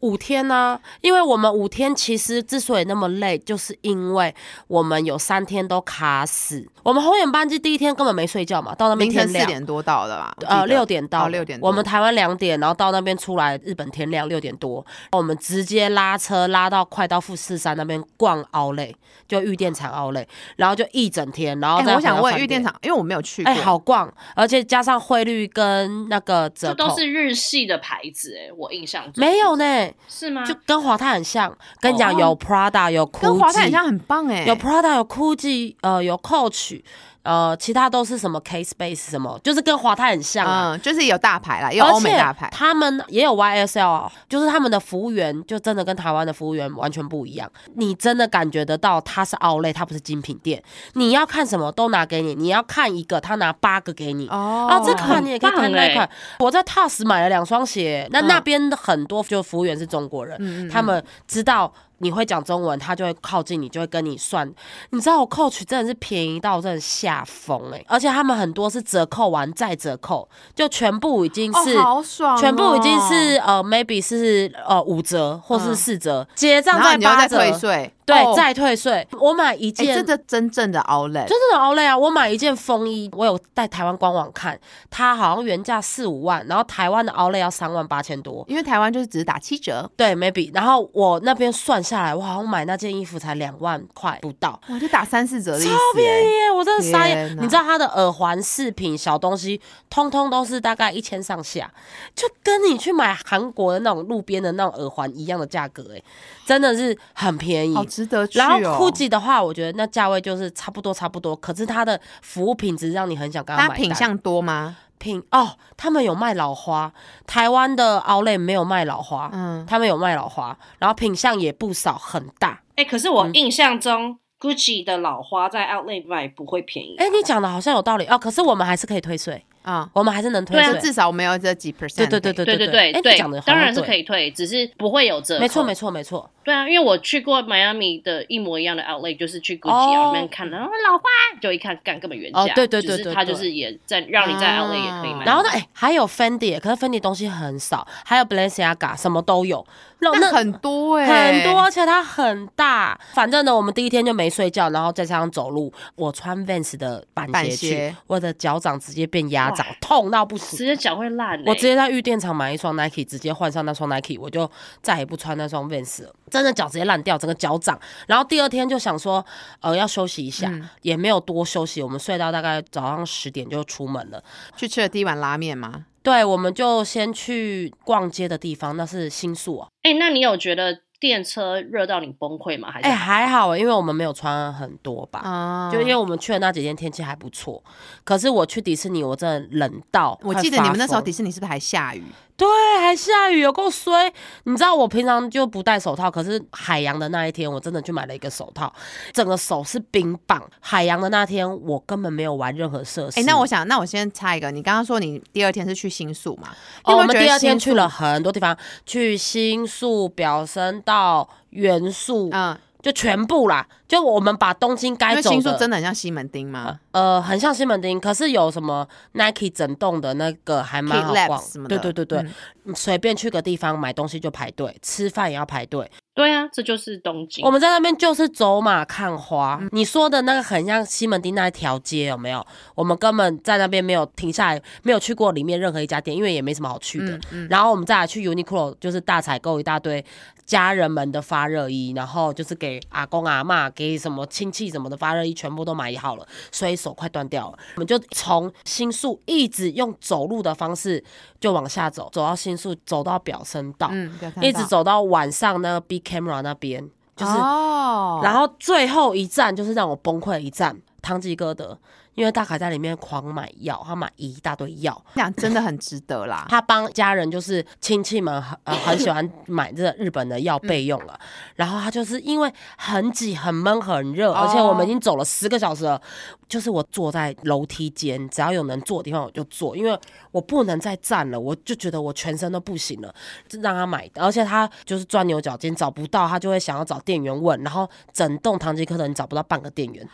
[0.00, 4.34] 五天呢、因为我们五天其实之所以那么累，就是因为
[4.66, 6.66] 我们有三天都卡死。
[6.82, 9.44] 我们红眼班机第一天根本没睡觉嘛，到那边天亮。
[9.44, 10.34] 四点多到的吧？
[10.46, 11.68] 呃，六点到六点多。
[11.68, 18.94] 我们台湾两点，然后到那边出来，日本天亮六点多，我们直接拉车拉到快到富士山那边逛奥莱，
[19.26, 23.52] 就玉电厂奥莱，然后就一整天，然后我想问玉电，厂，因为我没有去过。
[23.52, 30.44] 哎、好逛，而且加上汇率跟那个折扣，这都是日系的牌子哎，我印象中没有呢，是吗？
[30.44, 31.54] 就跟华泰很像。
[31.80, 34.44] 跟你讲，哦有 Prada，有 Gucci，跟华泰很像，很棒哎。
[34.44, 36.82] 有 Prada，有 Gucci，呃，有 Coach，
[37.28, 40.72] 呃，其他都是什么 K Space 什么，就是跟华泰很像啊。
[40.72, 42.48] 嗯，就是有大牌啦，有欧美大牌。
[42.50, 47.50] 他们也有 YSL，啊就是他们的服务员就真的跟台湾的服务员完全不一样。
[47.74, 50.62] 你真的感觉得到他是奥莱，他不是精品店。
[50.94, 54.26] 你要看什么都拿给你，你要看一个，他拿八个给你。
[54.28, 56.10] 哦啊，这款你也可以看很棒欸那款。
[56.38, 64.50] 我在 TOS 买了两双鞋，那嗯那边的很多就服务员是中国人，他们知道你会讲中文，他就会靠近你，就会跟你算。
[64.90, 71.76] 你知道我 Coach 真的是便宜到真的吓疯哎，而且他们很多是折扣完再折扣，就全部已经是。
[71.76, 79.06] 哦，好爽哦，全部已经是呃，maybe 是呃五折或是嗯四折，结账再再八折，退税，对，哦再退税。
[79.20, 81.96] 我买一哎，件这个真正的 outlet，真的好累啊！
[81.96, 84.58] 我买一件风衣，我有在台湾官网看，
[84.90, 88.44] 它好像原价四五万，然后台湾的 Outlet 要三万八千多。
[88.48, 96.50] 因为台湾就是只是打七折，对，maybe，然后我那边算下来，我好像买那件衣服才两万块不到，我，就打三四折的意思，超便宜耶！
[96.50, 97.36] 我真的傻眼。
[97.36, 101.70] 你知道它的耳环、饰品、小东西，通通都是大概一千上下，
[102.14, 106.02] 就跟你去买韩国的那种路边的那种耳环一样的价格，哎，
[106.46, 108.78] 真的是很便宜，好值得去然后哦。
[108.78, 113.82] GUCCI 的话，我觉得那价位就是差不多差不多，可是它的服务品质让你很想跟他它买单。
[113.82, 114.76] 品相多吗？
[114.98, 116.92] 品哦，他们有卖老花，
[117.26, 122.60] 台湾的 Outlet 没有卖老花，嗯，他们有卖老花，然后品相也不少，很大。
[122.76, 126.96] 哎、可是嗯我印象中、Gucci 的老花在 Outlet 卖不会便宜。
[126.98, 130.58] 哎，你讲的好像有道理哦，可是我们还是可以退税，啊，我们还是能退。
[130.80, 135.40] 至少我们有这几 percent，对对对对对对对对哎你讲的，当然是可以，退，只是不会有折扣。
[135.42, 136.30] 没错没错没错。
[136.42, 141.04] 对啊，因为我去过迈阿密的一模一样的 Outlet，就是去 Gucci 哦那边看，然后老花
[141.42, 142.40] 就一看，干根本原价。
[142.40, 145.26] 哦对对对对对它就是也在让你在啊 Outlet 也可以买。
[145.26, 149.66] 然后呢，哎，还有 Fendi，可是 Fendi 东西很少，还有 Balenciaga 什么都有。
[150.00, 152.98] 那那很多哎，很多，而且它很大。
[153.14, 155.72] 反正呢，我们第一天就没睡觉，然后再加上走路。
[155.96, 160.56] 我穿 Vans 的板板鞋去，鞋我的脚掌直接变鸭巴掌，痛到不行。
[160.56, 161.44] 直接脚会烂、欸。
[161.46, 164.48] 我直接在玉电厂买一双 Nike，直接换上那双 Nike，我就
[164.82, 166.14] 再也不穿那双 Vans 了。
[166.30, 167.78] 真的脚直接烂掉，整个脚掌。
[168.06, 169.24] 然后第二天就想说，
[169.60, 171.82] 呃，要休息一下，也没有多休息。
[171.82, 174.22] 我们睡到大概早上十点就出门了，
[174.56, 175.86] 去吃了第一碗拉面吗？
[176.02, 179.68] 对，我们就先去逛街的地方，那是新宿啊。
[179.82, 182.70] 哎、那你有觉得电车热到你崩溃吗？
[182.70, 185.20] 还是哎、还好，因为我们没有穿很多吧。
[185.20, 187.62] 啊就因为我们去的那几天天气还不错，
[188.04, 192.02] 可是我去迪士尼，我真的冷到我记得你们那时候迪士尼是不是还下雨？
[192.38, 192.46] 对，
[192.80, 194.10] 还下雨，有够衰。
[194.44, 198.72] 你知道我平常就不戴手套，可是海洋的那一天，我真的去买了一个手套，
[199.12, 200.40] 整个手是冰棒。
[200.60, 203.18] 海洋的那天，我根本没有玩任何设施。
[203.18, 206.50] 哎、那我想，那我先插一个，你刚刚说你第二天是去新宿嘛？
[206.84, 213.66] 哦，我们第二天去了很多地方，去新宿、表参道、元素，嗯，就全部啦。
[213.86, 216.78] 就我们把东京因该走为新宿的，真的很像西门町吗。
[216.92, 222.26] 呃，很像西门町，可是有什么 Nike 整栋的那个还蛮好逛对对对对
[222.74, 225.90] 随便去个地方买东西就排队，吃饭也要排队。
[226.14, 227.42] 对啊，这就是东京。
[227.46, 229.58] 我们在那边就是走马看花。
[229.62, 232.44] 嗯你说的那个很像西门町那一条街，有没有？
[232.74, 237.16] 我们根本在那边没有停下来，没有去过里面任何一家店，因为也没什么好去的。
[237.16, 240.04] 嗯嗯然后我们再来去 Uniqlo，就是大采购一大堆
[240.48, 247.58] 家人们的发热衣，然后就是给阿公阿妈、给什么亲戚什么的发热衣，全部都买好了，所以手快断掉了。
[247.74, 251.04] 我们就从新宿一直用走路的方式
[251.38, 257.32] 就往下走，走到新宿，走到表参道，嗯，不要看到一直走到晚上那个 Big Camera 那边，就是。
[257.32, 261.78] 哦，然后最后一站就是让我崩溃的一站，唐吉诃德，
[262.18, 266.46] 因为大卡在里面狂买药，他买一大堆药，这样真的很值得啦。
[266.48, 271.16] 他帮家人就是亲戚们很呃很喜欢买这个日本的药备用了，
[271.54, 276.02] 然后他就是因为很挤、很闷、很热，而且我们已经走了十个小时了，
[276.48, 279.96] 就是我坐在楼梯间，只要有能坐的地方我就坐，因为
[280.32, 283.14] 我不能再站了，我就觉得我全身都不行了，
[283.48, 290.04] 就让他买，而且他就是钻牛角尖，找不到他就会想要找店员问，然后整栋唐吉诃德你找不到半个店员，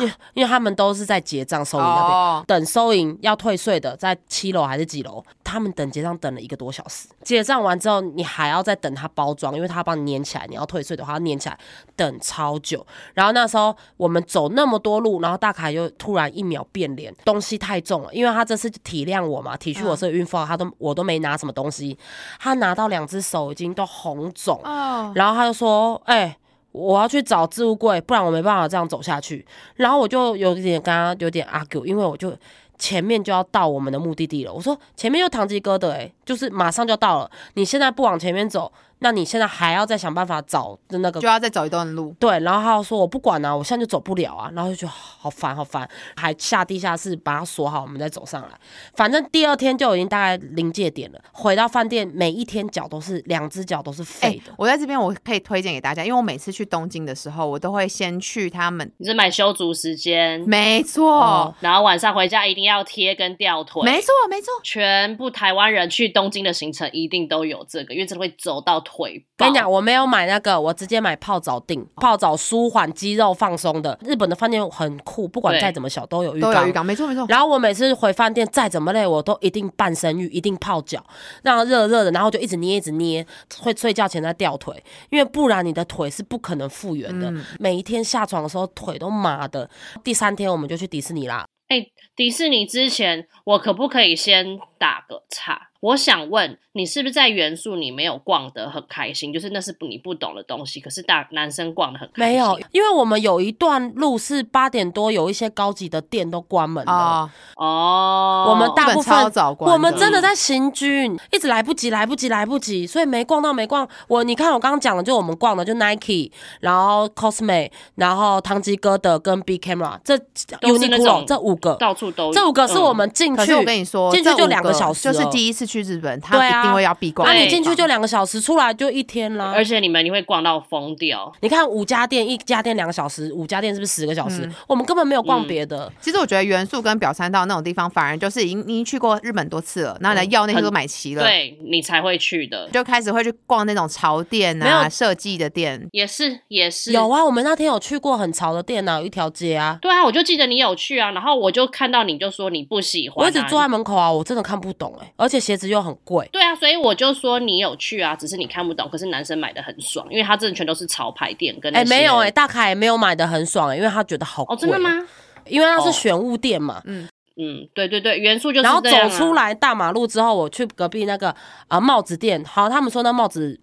[0.00, 2.06] 因为因为他们都是在结账收银那边。
[2.06, 5.22] 哦，等收银要退税的，在七楼还是几楼？
[5.44, 10.46] 他们等结账等了一个多小时，结账完之后，你还要再等他包装，因为他要帮你粘起来。
[10.48, 11.58] 你要退税的话，要粘起来，
[11.94, 12.86] 等超久。
[13.12, 21.98] 然后那时候我们走那么多路，然后大凯又突然一秒变脸，东西太重了，因为他这次体谅我嘛，体恤我是个孕妇，他都我都没拿什么东西，
[22.38, 26.37] 他拿到两只手已经都红肿，哦，然后他就说：“哎、
[26.72, 29.44] 我要去找置物柜，不然我没办法这样走下去。”
[29.76, 32.36] 然后我就有点刚刚有点 argue，因为我就
[32.78, 34.52] 前面就要到我们的目的地了。
[34.52, 37.30] 我说：“前面就唐吉诃德，诶，就是马上就到了。
[37.54, 42.14] 你现在不往前面走，那你现在还要再想办法找的那个就要再走一段路。
[42.18, 48.48] 对，然后他就说我不管啊，我现在就走不了啊，然后就觉得好烦好烦，还下地下室把它锁好，我们再走上来。
[48.94, 54.52] 反正第二天就已经大概临界点了，回到饭店每一天脚都是两只脚都是哎、废的。
[54.56, 58.90] 我在这边我可以推荐给大家，因为我每次去东京的时候，我都会先去他们。
[58.98, 63.82] 你是买修足时间，没错，哦然后晚上回家一定要贴跟吊腿。
[63.84, 64.52] 没错，没错。
[64.62, 69.44] 全部台湾人去东京的行程一定都有这个，因为真的会走到腿爆。
[69.44, 73.98] 跟你讲，我没有买那个，我直接买泡澡定，泡澡舒缓肌肉放松的。
[74.02, 76.72] 日本的饭店很酷，不管再怎么小都有浴缸都有浴。
[76.72, 77.26] 缸，没错没错。
[77.28, 81.04] 然后我每次回饭店，再怎么累，我都一定半身浴，一定泡脚，
[81.42, 83.26] 让它热热的，然后就一直捏，一直捏，
[83.60, 87.30] 会睡觉前再吊腿，因为不然你的腿是不可能复原的。
[87.30, 89.68] 嗯每一天下床的时候腿都麻的。
[90.04, 95.67] 第三天我们就去迪士尼啦，哎、迪士尼之前，我可不可以先打个岔？
[95.80, 99.32] 我想问你，是不是在元素你没有逛得很开心？
[99.32, 102.32] 就是那是你不懂的东西，可是大男生逛得很开心。
[102.32, 106.92] 没有，因为我们有一段路是八点多，有一些高级的店都关门了。
[106.92, 113.88] 哦，哦，我们大部分早关我们真的在行军，一直来不及，来不及，来不及，所以没逛到，没逛。
[114.08, 120.18] 我你看我刚刚讲的，就我们逛的就 Nike，然后 Cosme，然后唐吉诃德跟 B Camera 这
[120.60, 122.32] 都是那 Uniqlo 种这五个，到处都有。
[122.32, 127.28] 这五个是我嗯们进去，可是我跟你说，进去就两个小时就是了第一次去日本，他一定会要闭关。
[127.28, 129.52] 那、对你进去就两个小时，出来就一天啦。
[129.54, 131.30] 而且你们你会逛到疯掉。
[131.42, 134.46] 你看五家店，一家店两个小时，五家店是不是十个小时？
[134.46, 135.92] 嗯我们根本没有逛别的。
[136.00, 145.86] 其实我觉得元素跟表参道那种地方，反而就是已经已经去过日本多次了，那你的药那些都买齐了，，对你才会去的，就开始会去逛那种潮店啊、设计的店。
[145.92, 149.78] 也是也是有啊，我们那天有去过很潮的店啊，有一条街啊。
[149.82, 156.26] 对啊，我就记得你有去啊，然后我就看到你就说你不喜欢、啊，我一直坐在门口啊，我真的看不懂哎、而且鞋子又很贵。
[156.32, 158.88] 对啊，所以我就说你有去啊，只是你看不懂。
[158.88, 164.78] 可是男生买的很爽，因为他真的全都是潮牌店跟那哎、些没有哎、大凯也没有买的很爽、欸，因为他觉得好贵、哦，真的？
[164.78, 165.06] 吗？
[165.46, 166.80] 因为那是哦选物店嘛。
[166.84, 167.08] 嗯
[167.40, 171.34] 嗯，对对对，元素就是然后走出，来大马路之后，我去隔壁那个
[171.68, 173.60] 啊帽子店，好，他们说那帽子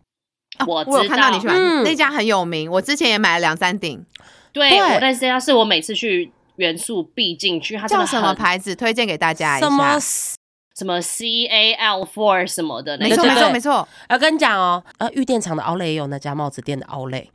[0.66, 4.06] 我我有知道看到你去买嗯那家很有名，我之前也买了两三顶，
[4.54, 8.74] 对，对我但是这家是我每次去元素必进去，它叫什么牌子？
[8.74, 10.36] 推荐给大家一什么下。？
[10.78, 17.26] 什么 C A L Four 什么的那个，没错没错没错，我跟你讲哦，呃，玉电厂的奥莱也有那家帽子店的奥莱。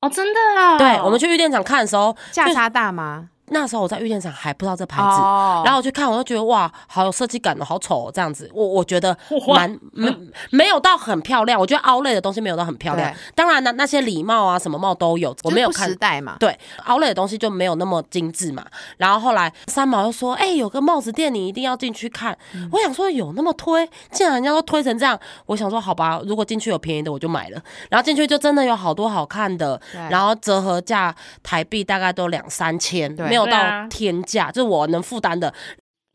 [0.00, 3.28] 哦，真的啊，对，我们去玉电厂看的时候，价差大吗？
[3.50, 5.08] 那时候我在玉电厂还不知道这牌子。
[5.08, 8.50] 哦然后我去看，我就觉得哇，好有设计感哦，好丑哦，这样子。
[8.54, 9.16] 我我觉得
[9.54, 10.12] 蛮没
[10.50, 13.12] 没有到很漂亮，我觉得凹类的东西没有到很漂亮。
[13.34, 15.94] 当然呢，那些礼帽啊，什么帽都有，我没有看时。
[15.96, 16.36] 代嘛。
[16.40, 18.64] 对，凹类的东西就没有那么精致嘛。
[18.96, 22.36] 然后后来三毛又说：“哎、有个帽子店，你一定要进去看。
[22.54, 27.60] 嗯我想说有那么推，既然人家都推成这样，我想说好吧，如果进去有便宜的我就买了。
[27.90, 29.78] 然后进去就真的有好多好看的，
[30.08, 35.52] 然后折合价台币大概都两三千，没有到对啊天价，就是我能负担的。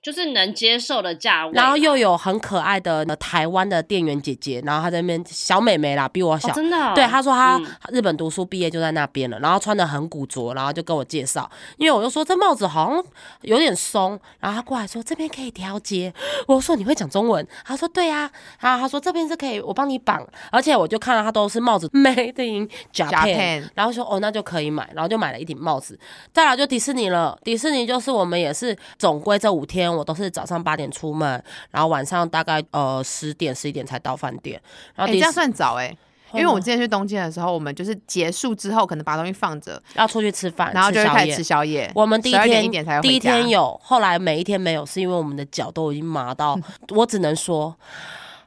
[0.06, 7.66] 就是能接受的价位，然后又有很可爱的呃台湾的店员姐姐，然后她在那边小美眉啦，比我小，哦真的哦，对，她说她嗯。
[7.92, 13.04] 日本读书毕业就在那边了，然后穿的很古着，然后就跟我介绍，因为我就说这帽子好像
[13.42, 16.14] 有点松，然后她过来说这边可以调节，
[16.46, 18.30] 我说你会讲中文，她说对啊，
[18.60, 25.98] 然后她说这边是可以我帮你绑，而且我就看到她都是帽子 made in Japan，Japan 然后说哦那就可以买，然后就买了一顶帽子，
[26.32, 34.62] 再来就迪士尼了，迪士尼就是我们也是总归这五天我都是早上八点出门，然后晚上大概呃十点十一点才到饭店，
[34.96, 35.96] 然哎，这样算早哎。
[36.34, 41.90] 因为我们之前去东京的时候，我们就是结束之后，可能把东西放着，要出去吃饭，然后就会开始吃宵夜。
[41.96, 46.60] 我们第一12点天一点才第一天有，后来每一天没有，是因为我们的脚都已经麻到，
[46.96, 47.76] 我只能说。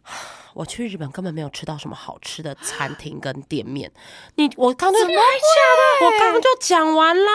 [0.54, 3.88] 我去日本根本没有吃到什么好吃的餐厅跟店面，
[4.34, 7.30] 你我刚就我刚刚就讲完啦，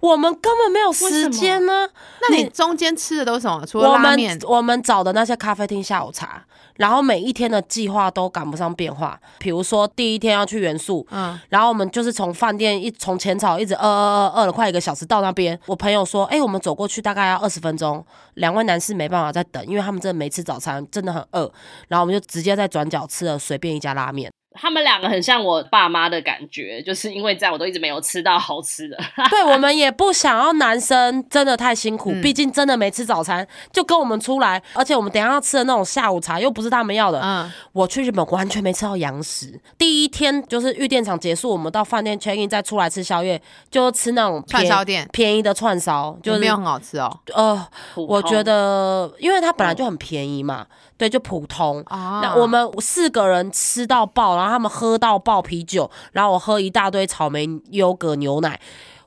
[0.00, 1.88] 我们根本没有时间呢、
[2.22, 3.66] 那你中间吃的都是什么？
[3.66, 6.44] 除了我们拉面，我们找的那些咖啡厅下午茶，
[6.76, 9.18] 然后每一天的计划都赶不上变化。
[9.38, 15.58] 比如说第一天要去元素，嗯，然后我们就是从饭店一从浅草一直饿饿饿饿了快一个小时到那边。
[15.66, 18.04] 我朋友说，哎、我们走过去大概要二十分钟。
[18.34, 21.50] 两位男士没办法再等，因为他们真的没吃早餐，真的很饿。
[21.88, 24.30] 然后我们就直接在转角吃了随便一家拉面。
[24.60, 28.96] 他们两个很像我爸妈的感觉，就是因为这样，我都一直没有吃到好吃的。
[29.30, 37.20] 对我们也不想要男生真的太辛苦，嗯毕竟真的没吃早餐，就跟我们出来，而且我们等一下要吃的那种下午茶又不是他们要的。
[37.22, 39.58] 嗯，我去日本完全没吃到洋食。
[39.76, 43.40] 第一天就是玉电厂结束，我们到饭店 check in 再出来吃宵夜，
[43.70, 47.18] 就吃那种串烧店便宜的串烧，就是没有很好吃哦。
[47.34, 50.66] 呃，我觉得因为它本来就很便宜嘛，
[50.98, 51.80] 对，就普通。
[51.86, 52.20] 啊。
[52.22, 58.60] 那我们四个人吃到爆，然后他们喝到爆啤酒，然后我喝一大堆草莓优格牛奶，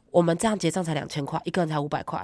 [0.10, 2.18] 我们这样结账才两千块，一个人才五百块，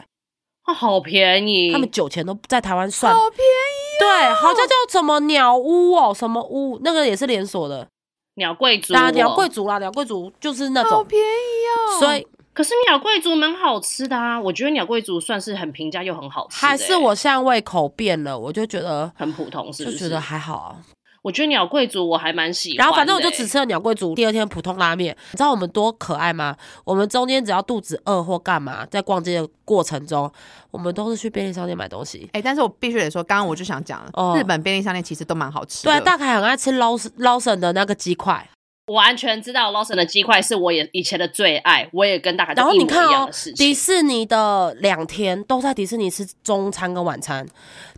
[0.63, 7.88] 啊好便宜，他们酒钱都在台湾算，好便宜对，好像叫什么鸟屋哦，什么屋，那个也是连锁的，
[8.36, 11.99] 鸟贵族、啊，哦，鸟贵族啦，鸟贵族就是那好种，便宜哦。
[11.99, 12.26] 所以
[12.58, 19.91] 可是鸟贵族蛮好吃的啊，我觉得鸟贵族算是很平价又很好吃还是我现在胃口变了，我就觉得很普通，是不？
[19.91, 20.82] 就是觉得还好啊。
[21.22, 25.16] 我觉得鸟贵族我还蛮喜欢欸、然后反正我就只吃了鸟贵族，第二天普通拉面。
[25.34, 26.58] 你知道我们多可爱吗？
[26.84, 30.32] 我们中间只要肚子饿或干嘛，在逛街的过程中，
[30.72, 32.28] 我们都是去便利商店买东西。
[32.34, 35.91] 哎、但是我必须得说，刚刚我就想讲，哦日本便利商店其实都蛮好吃的。
[35.91, 38.49] 对，大凯很爱吃捞捞神的那个鸡块。
[38.88, 43.75] 我完全知道 Lawson 的鸡块是我也以前的最爱，我也跟大家然后一模你看哦一样的事，迪情。
[43.75, 47.45] 士尼的两天都在迪士尼吃中餐跟晚餐，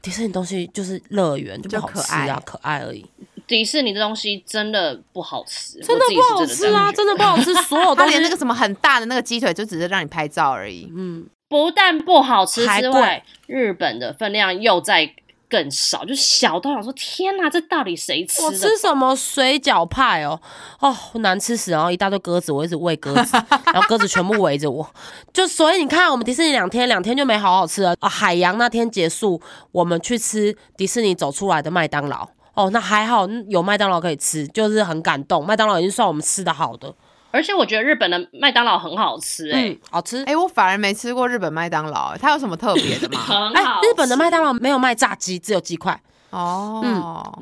[0.01, 2.25] 迪士尼东西就是乐园，就就不好可爱。
[2.25, 3.05] 吃啊，可爱而已，
[3.45, 8.17] 迪士尼的东西真的不好吃，真的不好吃啊，真的不好吃， 所有他东西。
[8.17, 10.91] 连那个什么很大的那个鸡腿，就只是让你拍照而已。
[10.97, 15.13] 嗯，不但不好吃还之外，日本的分量又在
[15.49, 18.51] 更少，就小到想说天哪，这到底谁吃我？
[18.51, 20.39] 吃什么水饺派哦，
[20.79, 23.35] 哦难吃死，然后一大堆鸽子，我一直喂鸽子，
[23.65, 24.87] 然后鸽子全部围着我，
[25.33, 28.07] 就所以你看，我们迪士尼两天两天就没好好吃了啊。
[28.07, 29.41] 海洋那天结束，
[29.71, 32.27] 我们去吃迪士尼走出来的麦当劳。
[32.53, 35.45] 哦，那还好有麦当劳可以吃，就是很感动。
[35.45, 36.93] 麦当劳已经算我们吃的好的，
[37.32, 40.23] 而且我觉得日本的麦当劳很好吃、欸，嗯，好吃。
[40.23, 43.19] 哎、我反而没吃过日本麦当劳，它有什么特别的吗？
[43.53, 45.99] 哎、很好、日本的麦当劳没有卖炸鸡，只有鸡块。
[46.32, 46.82] 哦，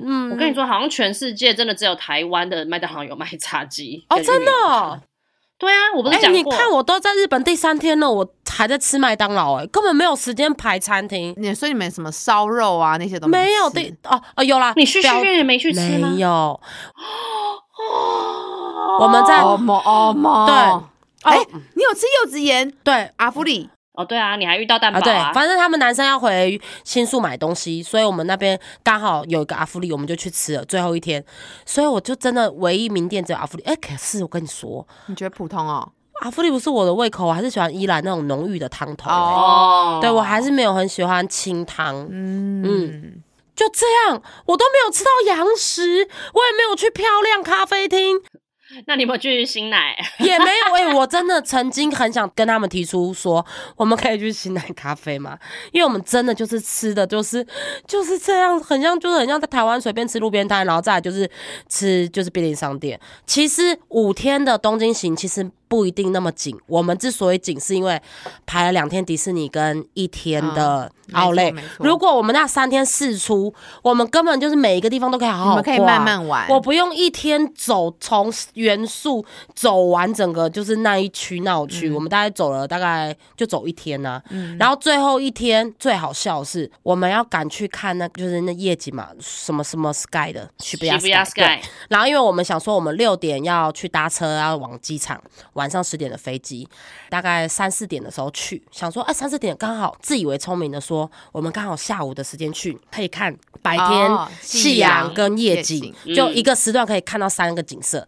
[0.02, 5.02] 嗯，我跟你说，好像全世界真的只有台湾的麦当劳有卖炸鸡哦，真的。
[5.60, 11.34] 对啊，我不哎、是讲过，你看我都在日本第三天了，我还在吃麦当劳，哎，根本没有时间排餐厅。
[11.36, 16.10] 你所以你们什么烧肉啊那些都没有对哦哦有啦，你去表续约也没去吃吗？
[16.14, 16.62] 没有， 哦
[19.00, 20.56] 我们在哦么哦么，对
[21.24, 23.70] 哎、哦你有吃柚子盐对阿芙里？
[23.94, 31.24] 哦，对啊，你还遇到蛋堡啊，对，啊，反正他们男生要回新宿买东西，所以我们那边刚好有一个阿芙丽，我们就去吃了最后一天，
[31.66, 33.64] 所以我就真的唯一名店只有阿芙丽。
[33.64, 35.92] 哎、可是我跟你说，你觉得普通哦？
[36.22, 39.16] 阿芙丽不是我的胃口，我还是喜欢依兰那种浓郁的汤头、欸。
[39.16, 41.96] 哦，对我还是没有很喜欢清汤。
[42.12, 43.24] 嗯嗯
[43.58, 48.22] 就这样，我都没有吃到洋食，我也没有去漂亮咖啡厅，
[48.86, 49.98] 那你有没有去新奶？
[50.20, 50.76] 也没有。
[50.76, 53.44] 哎、我真的曾经很想跟他们提出说，
[53.76, 55.40] 我们可以去新奶咖啡吗？
[55.74, 57.46] 因为我们真的就是吃的就是
[57.88, 61.28] 就是这样，很像就是很像在台湾随便吃路边摊，然后再来就是
[61.68, 63.00] 吃就是便利商店。
[63.26, 68.02] 其实五天的东京行其实不一定那么紧，我们之所以紧是因为
[68.46, 71.54] 排了两天迪士尼跟一天的奥莱。
[71.80, 76.48] 如果我们那三天四出，我们根本就是每一个地方都可以好好你们可以慢慢玩。
[76.50, 84.22] 我不用一天走从元素走完整个就是那一区那一区，我们大概走了大概就走一天呐、
[84.60, 95.22] 然后最后一天最好笑的是，我们要赶去看那就是那夜景嘛，什么什么 Sky 的 Shibuya Shibuya Sky 对 Sky，然后因为我们想说我们六点要去搭车要往机场，
[95.58, 96.68] 晚上十点的飞机，
[97.10, 108.08] 大概三四点的时候去，想说哎三四点刚好，自以为聪明的说我们刚好下午的时间去可以看白天哦夕夕阳阳跟夜夜景景，就一个时段可以看到三个景色。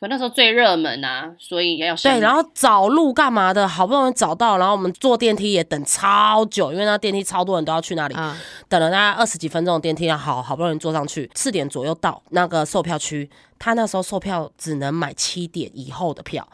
[0.00, 8.36] 可那时候最热门啊，所以也要对，然后找路干嘛的，好不容易找到，然后我们坐电梯也等超久，因为那电梯超多人都要去那里，嗯，
[8.68, 13.28] 等了大概二十几分钟的电梯，好好不容易坐上去，四点左右到那个售票区。
[13.58, 16.46] 他那时候售票只能买七点以后的票，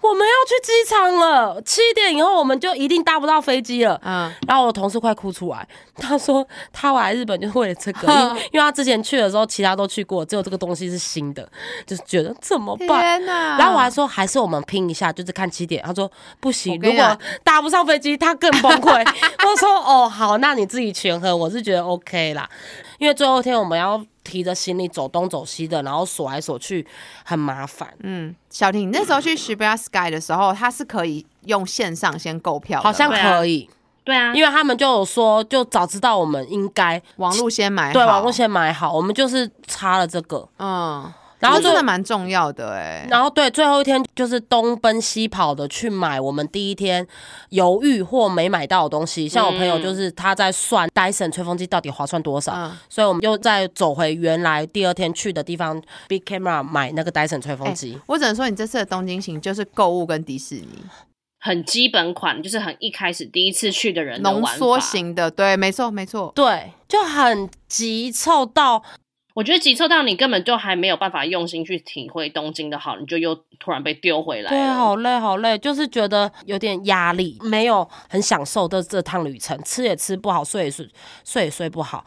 [0.00, 4.00] 我们要去机场了，七点以后我们就一定搭不到飞机了。
[4.04, 11.48] 嗯，然后我同事快哭出来，他说他来日本就是为了这个， 因为因为他之前去的时候其他都去过，只有这个东西是新的，
[11.86, 13.00] 就是觉得怎么办？
[13.00, 13.58] 天哪！
[13.58, 15.82] 然后我还说，还是我们拼一下，就是看七点。
[15.84, 19.06] 他说不行，如果搭不上飞机，他更崩溃。
[19.46, 22.48] 我说哦，好，那你自己权衡，我是觉得 OK 啦。
[22.98, 26.86] 因为最后一天我们要提着行李走东走西的，然后锁来锁去，
[27.24, 27.88] 很麻烦。
[28.02, 33.68] 嗯，小婷，你那时候去 Shibuya Sky 的时候，它是可以用线上先购票的，好像可以，
[34.04, 41.10] 对啊，因为他们就有说，就早知道我们应该网络先买好，对网络先买好，我们就是差了这个，嗯，
[41.40, 43.06] 然后真的蛮重要的哎。
[43.10, 47.06] 然后对，最后一天就是东奔西跑的去买我们第一天
[47.50, 49.28] 犹豫或没买到的东西。
[49.28, 57.98] 像我朋友就是他在算 Dyson 吹风机到底划算多少，嗯所以我们又再走回原来第二天去的地方 Big Camera 买那个 Dyson 吹风机。
[58.06, 60.68] 我只能说，你这次的东京行就是购物跟迪士尼
[61.40, 64.78] 很基本款，就是很一开始第一次去的人浓缩。
[64.80, 66.32] 型的，对，没错，没错。
[66.34, 68.82] 对，就很急凑到
[69.38, 74.56] 我觉得急凑到你根本就还没有办法用心去体会东京的好，你就又突然被丢回来了。
[74.56, 80.88] 对，好累好累，就是觉得有点压力，没有很享受的这趟旅程，吃也吃不好，睡也睡
[81.24, 82.04] 睡也睡不好。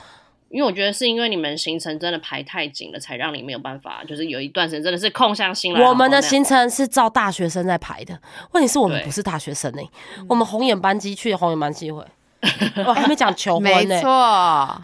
[0.49, 5.81] 因为我觉得是因为你们行程真的排太紧了，才让你没有办法，就是有一段时间真的是空下心来。
[5.87, 8.19] 我们的行程是照大学生在排的，
[8.51, 9.81] 问题是我们不是大学生呢、
[10.27, 12.05] 我们红眼班机去红眼班机会，
[12.85, 14.81] 我还没讲求婚没呢、错，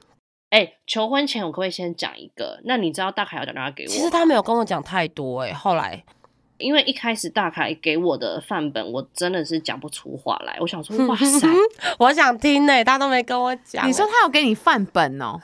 [0.50, 2.60] 哎、求婚前我可不可以先讲一个？
[2.64, 3.90] 那你知道大凯要打电话给我？
[3.90, 6.04] 其实他没有跟我讲太多哎、后来
[6.58, 10.58] 因为一开始大凯给我的范本，我真的是讲不出话来。
[10.60, 11.48] 我想说， 哇塞，
[12.00, 15.40] 我想听呢、他都没跟我讲、你说他有给你范本哦？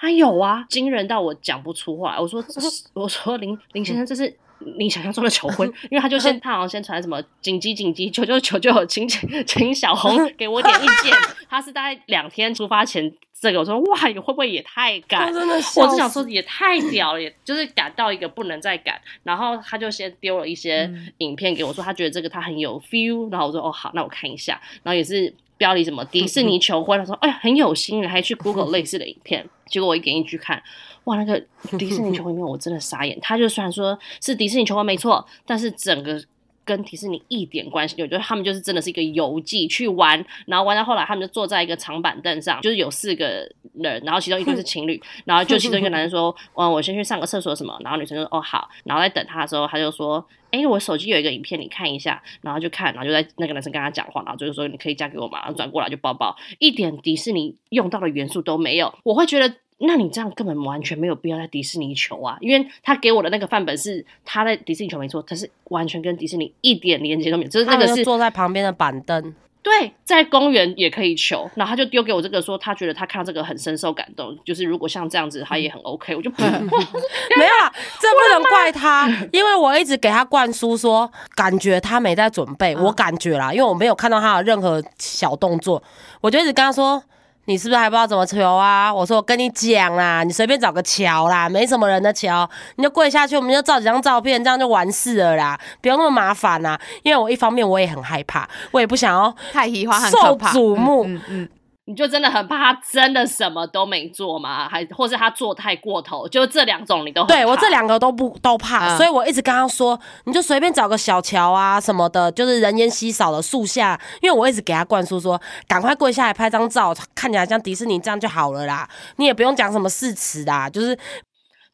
[0.00, 2.20] 他有啊，惊人到我讲不出话来。
[2.20, 4.36] 我说，这 是我说林林先生，这是
[4.78, 11.16] 你想象中的求婚， 因为他就先他好像先传什么紧急紧急求救求救，请请请小红给我点意见。
[11.48, 15.32] 他是大概两天出发前这个，我说哇，你会不会也太赶我？
[15.32, 19.00] 真的我只想说也太屌了，也就是赶到一个不能再赶。
[19.22, 23.30] 然后他就先丢了一些嗯影片给我，说他觉得这个他很有 feel。
[23.30, 24.60] 然后我说哦好，那我看一下。
[24.82, 29.48] 然后也是标题什么迪士尼 求婚，他说哎呀很有心，还去 Google 类似的影片。
[29.66, 30.62] 结果我一点进去看，
[31.08, 31.42] 哇，那个
[31.78, 33.18] 迪士尼求婚面我真的傻眼。
[33.20, 36.22] 他就虽然说是迪士尼求婚没错，但是整个。
[36.68, 55.38] 跟迪士尼一点关系，我觉得他们就是真的是一个游记去玩，然后玩到后来，他们就坐在一个长板凳上，就是有四个人，然后其中一对是情侣，然后就其中一个男生说，嗯，我先去上个厕所什么，然后女生就说哦好，然后在等他的时候，他就说，哎，我手机有一个影片，你看一下，然后就看，然后就在那个男生跟他讲话，然后就是说你可以嫁给我吗？
[55.38, 59.54] 然后转过来就抱抱，一点迪士尼用到的元素都没有，我会觉得。
[59.80, 85.80] 那你这样根本完全没有必要在迪士尼求啊，因为他给我的那个范本是他在迪士尼求没错，但是完全跟迪士尼一点连接都没有，就是那个是坐在旁边的板凳，对，在公园也可以求，然后他就丢给我这个说，他觉得他看到这个很深受感动，就是如果像这样子，他也很 OK，我就 没有啦，这不能怪他，因为我一直给他灌输说，感觉他没在准备，我感觉啦，因为我没有看到他的任何小动作，
[86.20, 87.00] 我就一直跟他说。
[87.48, 88.92] 你是不是还不知道怎么求啊？
[88.92, 96.78] 我说我跟你讲啦，你随便找个桥啦，没什么人的桥，你就跪下去，我们就照几张照片，这样就完事了啦，不用那么麻烦啦。
[97.02, 100.36] 因为我一方面我也很害怕，我也不想要太喜欢受。
[100.36, 101.04] 瞩目。
[101.06, 101.48] 嗯嗯，
[101.88, 104.68] 你就真的很怕他真的什么都没做吗？
[104.68, 106.28] 还或是他做太过头？
[106.28, 118.86] 就这两种你都对我这两个都不都怕，嗯所以我一直跟他说，你就随便找个小桥啊什么的，就是人烟稀少的树下，因为我一直给他灌输说，赶快跪下来拍张照，看起来像迪士尼这样就好了啦，
[119.16, 120.94] 你也不用讲什么誓词啦，就是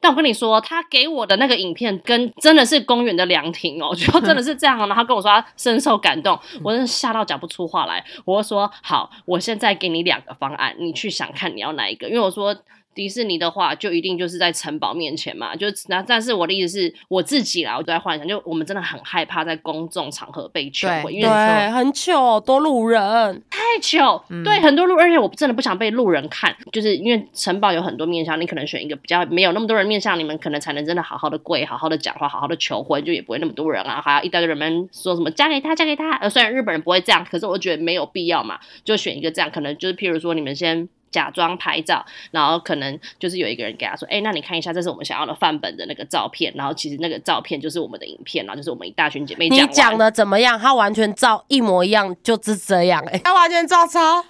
[0.04, 4.86] 但我跟你说，他给我的那个影片跟真的是公园的凉亭哦，就真的是这样哦。
[4.86, 8.04] 然后跟我说他深受感动，我真的吓到讲不出话来。
[8.26, 12.06] 我就说好，我现在给你两个方案，你去想看你要哪一个。
[12.06, 12.54] 因为我说
[12.94, 23.42] 迪士尼的话，就一定就是在城堡面前嘛，就那但是我的意思是我自己啦，我都在幻想，就我们真的很害怕在公众场合被求婚，对因为对，很糗，多路人。
[23.50, 36.14] 太糗，对很多路，而且我真的不想被路人看，就是因为城堡有很多面向，你可能选一个比较没有那么多人面向，你们可能才能真的好好的跪，好好的讲话，好好的求婚，就也不会那么多人啊，还要一大堆人们说什么嫁给他，嫁给他。
[36.18, 40.88] 呃，虽然日本人不会这样，可是我觉得没有必要嘛，就选一个这样，可能就是譬如说你们先。
[41.14, 50.58] 假装拍照，然后可能就是有一个人给他说：“哎、那你看一下，这是我们想要的范本的那个照片。”然后其实那个照片就是我们的影片，然后就是我们一大群姐妹你讲你讲的怎么样？
[50.58, 54.24] 他完全照一模一样，就是这样、欸，他完全照抄。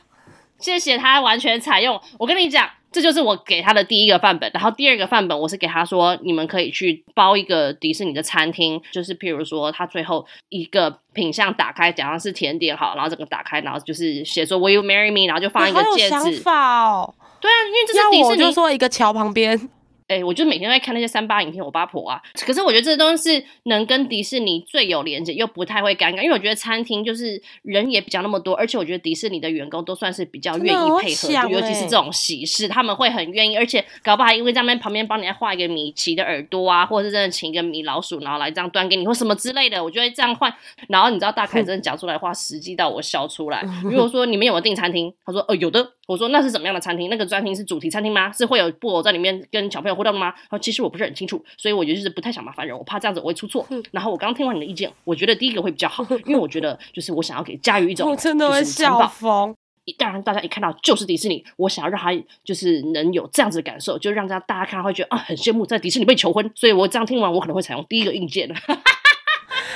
[0.58, 1.98] 谢谢他完全采用。
[2.18, 4.48] 我跟你讲，这就是我给他的第一个范本。
[4.54, 16.08] 然后第二个范本，我是给他说，你们可以去包一个迪士尼的餐厅，就是譬如说，他最后一个品相打开，假装是甜点好，然后整个打开，然后就是写说 Will you marry me，然后就放一个好有戒指。
[16.08, 17.12] 想法哦！
[17.40, 19.58] 对啊，因为这是迪士尼我就说一个桥旁边，
[20.06, 22.20] 哎、我就每天在看那些三八影片，我八婆啊。
[22.46, 39.82] 可是我觉得这东西是能跟迪士尼最有连接，又不太会尴尬，因为我觉得餐厅就是人也比较那么多，而且我觉得迪士尼的员工都算是比较愿意配合，尤其是欸这种喜事，他们会很愿意，而且搞不好还因为在那边旁边帮你画一个米奇的耳朵啊，或者是真的请一个米老鼠，然后来这样端给你，或什么之类的。
[39.82, 40.52] 我觉得这样换，
[40.88, 43.64] 然后你知道大凯真的讲出来的话，实际到我笑出来。
[43.84, 47.08] 如果说你们有没有订餐厅，他说呃有的，我说那是怎么样的餐厅？
[47.08, 48.30] 那个餐厅是主题餐厅吗？
[48.32, 50.30] 是会有布偶在里面跟小朋友互动的吗？
[50.50, 53.66] 他说其实我不是很清楚，所以我就是不太想麻烦人，我怕这样子我会出错。
[53.90, 59.54] 然后我刚刚听完你的意见，我觉得第一个会比较好，因为我觉得就是我想要给佳瑜一种 我真的会笑疯。
[59.98, 62.10] 当然，大家一看到就是迪士尼，我想要让他
[62.42, 66.50] 就是能有这样子的感受，就让大家大家看会觉得啊很羡慕在迪士尼被求婚。
[66.54, 68.50] 所以我这样听完，我可能会采用第一个硬件。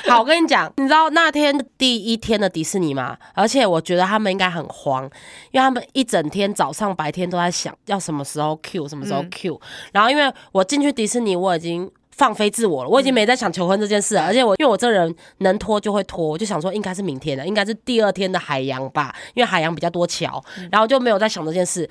[0.07, 3.17] 好，我跟你讲，你知道那天第一天的迪士尼吗？
[3.35, 5.05] 而且我觉得他们应该很慌，
[5.51, 9.61] 因为他们一整天早上白天都在想要什么时候 Q，什么时候 Q、
[9.93, 11.91] 然后因为我进去迪士尼，我已经。
[12.19, 21.89] 放飞自我了，我已经没在想求婚这件事了，而且我因为我这人能拖就会拖，我就想说应该是明天的，应该是第二天的海洋吧，因为海洋比较多桥，然后就没有在想这件事。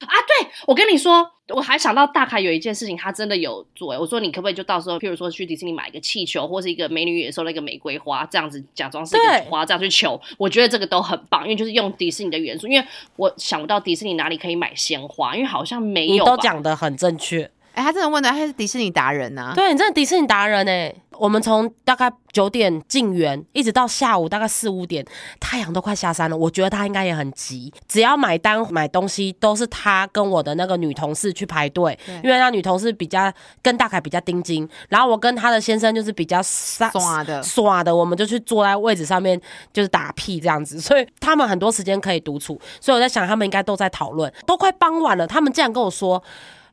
[0.00, 3.90] 啊，对，我跟你说，我还想到大凯有一件事情，他真的有做。
[3.92, 10.20] 欸我说你可不可以就到时候，譬如说去迪士尼买一个气球，或是一个美女野兽的一个玫瑰花，这样子假装是一对个花，这样去求。
[10.36, 12.68] 我觉得这个都很棒，因为就是用迪士尼的元素。
[12.68, 12.86] 因为
[13.16, 16.30] 我想不到迪士尼哪里可以买鲜花，因为好像没有你。
[16.30, 20.92] 都讲的很正确，哎、他真的问的，他是迪士尼达人呐、对你真的迪士尼达人哎！
[21.16, 25.04] 我们从大概九点进园，一直到下午大概四五点，
[25.38, 26.36] 太阳都快下山了。
[26.36, 39.40] 我觉得他应该也很急，只要买单买东西都是他跟我的那个女同事去排队，因为那女同事比较跟大凯比较盯紧，然后我跟他的先生就是比较傻耍的耍的，我们就去坐在位置上面
[39.72, 46.20] 就是打屁这样子，所以他们很多时间可以独处，所以我在想他们应该都在讨论，都快傍晚了，他们竟然跟我说。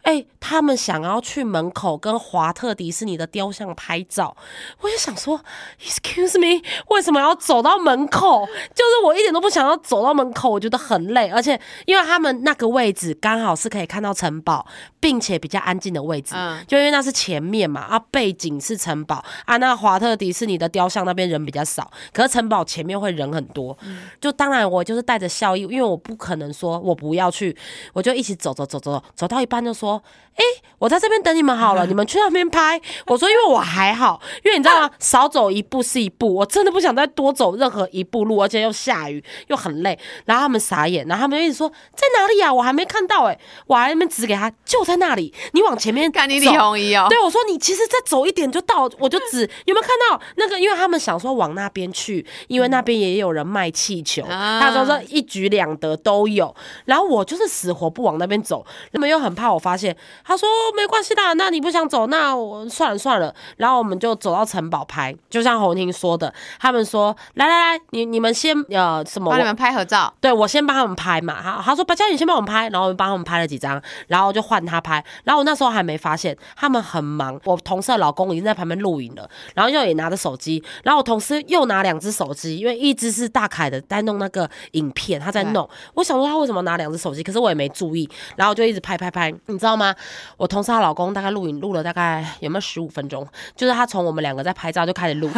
[0.05, 4.37] 哎、他们想要去门口跟华特迪士尼的雕像拍照，
[4.81, 5.41] 我就想说
[5.81, 8.45] ，Excuse me，为什么要走到门口？
[8.45, 14.65] 就是我一点都不想要走到门口，我觉得很累，而且因为他们那个位置刚好是可以看到城堡，
[14.99, 23.75] 并且比较安静的位置，嗯就因为那是前面嘛，啊，背景是城堡啊，那华特迪士尼的雕像那边人比较少，可是城堡前面会人很多，
[24.21, 27.57] 就当然我就是带着笑意，因为我不可能说我不要去，
[27.93, 30.03] 我就一起走走走走走到一半就说说。
[30.35, 30.43] 哎，
[30.79, 32.77] 我在这边等你们好了，你们去那边拍。
[33.07, 34.91] 我说，因为我还好，因为你知道吗？
[34.99, 39.97] 少走一步是一步，我真的不想再多走任何一步路，而且又下雨又很累。
[40.25, 42.53] 然后他们傻眼，然后他们一直说在哪里啊？
[42.53, 45.33] 我还没看到哎，我还那边指给他，就在那里。
[45.53, 47.07] 你往前面看，你李红一哦。
[47.07, 50.59] 对，我说你其实再走一点就到，我就指有没有看到那个？
[50.59, 54.21] 因为他们想说往那边去，因为那边也有人卖气球。
[54.27, 56.53] 他说说一举两得都有。
[56.83, 59.84] 然后我就是死活不往那边走，他们又很怕我发现。
[60.23, 63.33] 他说没关系的，那你不想走，那我算了算了。
[63.57, 69.29] 然后我们就走到城堡拍，就像红婷说的，他们说来来来，你你们先呃什么？
[69.31, 70.13] 帮你们拍合照。
[70.21, 71.41] 对，我先帮他们拍嘛。
[71.41, 75.03] 他他说白嘉你先帮我们拍，然后我们帮他们拍了几张，然后就换他拍。
[75.23, 85.67] 然后我那时候还没发现他们很忙，我同事的老公已经在旁边录影了，然后又也拿着手机，然后我同事又拿两只手机，因为一只是大凯的在弄那个影片，他在弄。
[85.93, 89.95] 我想说他为什么拿两只手机，可是我也没注意，然后就一直拍拍拍，你知道吗？
[90.37, 93.27] 我同事她老公大概录影录了大概有没有十五分钟？
[93.55, 95.29] 就是他从我们两个在拍照就开始录。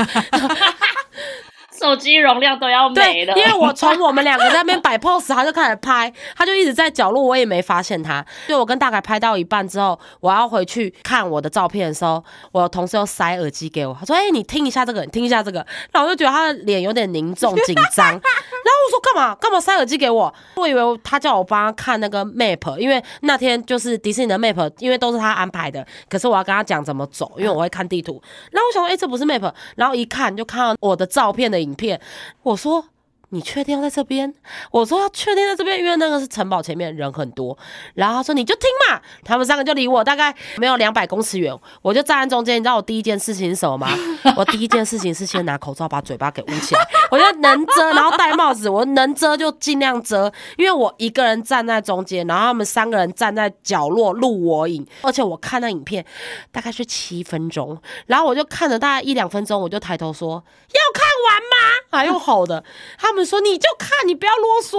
[1.80, 8.26] 手机容量都要没了，因为我从我们两个在那边摆 pose，他就开始拍，他就一直在角落，我也没发现他。
[8.48, 15.60] 就我跟大概拍到一半之后，我要回去看我的照片的时候，我同事又塞耳机给我，他说：“哎，你听一下这个，你听一下这个。”
[15.94, 19.36] 然后我就觉得他的脸有点凝重紧张， 然后我说：“干嘛？
[19.36, 28.20] 干嘛塞耳机给我？”我以为他叫我帮他看那个 map，因为那天就是迪士尼的 map，因为都是他安排的，可是我要跟他讲怎么走，因为我会看地图。
[28.52, 31.67] 然后我想说：“哎，这不是 map。”然后一看就看到我的照片的。
[31.68, 32.00] 影片，
[32.44, 32.86] 我说。
[33.32, 34.34] 你确定要在这边？
[34.72, 37.58] 我说要确定在这边，因为那个是城堡前面人很多。
[37.94, 42.56] 然后他说你就听嘛，他们三个就离我大概没有两百公尺远，我就站在中间。
[42.56, 43.90] 你知道我第一件事情是什么吗？
[44.38, 56.06] 我第一件事情是先拿口罩把嘴巴给捂起来， 我就能遮，然后戴帽子，我能遮就尽量遮，因为我一个人站在中间，然后他们三个人站在角落录我影，而且我看那影片
[56.50, 61.98] 大概是七分钟，然后我就看了大概一两分钟，我就抬头说要看完吗？
[61.98, 62.64] 还用吼的，
[62.98, 63.28] 他们。
[63.28, 64.78] 说你就看，你不要啰嗦。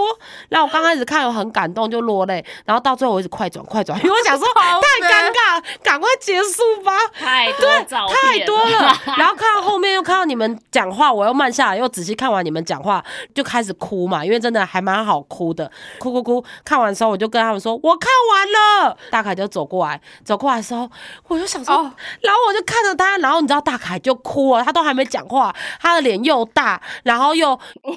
[0.49, 2.43] 然后我刚开始看，我很感动，就落泪。
[2.65, 6.91] 然后到最后我一直快转快转，因 为我想说太尴尬，赶快结束吧。
[7.13, 7.69] 太多
[8.07, 8.91] 太多了。
[9.19, 14.25] 然后看到后面又看到你们讲话，我又慢下来，又仔细看完你们讲话，就开始哭嘛。
[14.25, 15.69] 因为真的还蛮好哭的，
[15.99, 16.43] 哭哭哭。
[16.65, 18.97] 看完的时候我就跟他们说，我看完了。
[19.11, 20.89] 大凯就走过来，走过来的时候
[21.27, 27.49] 我就想说，然后我就看着他，然后你知道大凯就哭了，他都还没讲话，他的脸又大，然后又
[27.83, 27.93] 哇。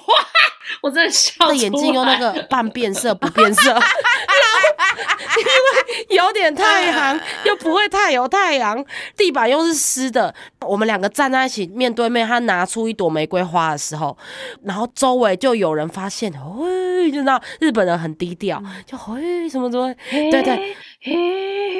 [0.80, 1.46] 我真的笑。
[1.48, 3.86] 的眼睛用那个半变色不变色，然 后
[5.38, 8.82] 因为有点太阳，又不会太有太阳，
[9.16, 10.34] 地板又是湿的。
[10.60, 14.16] 我们两个站在一起面对面，他拿出一朵玫瑰花的时候，
[14.64, 20.76] 然后周围就有人发现，喂，就那日本人很低调，就嘿什么什么，对对。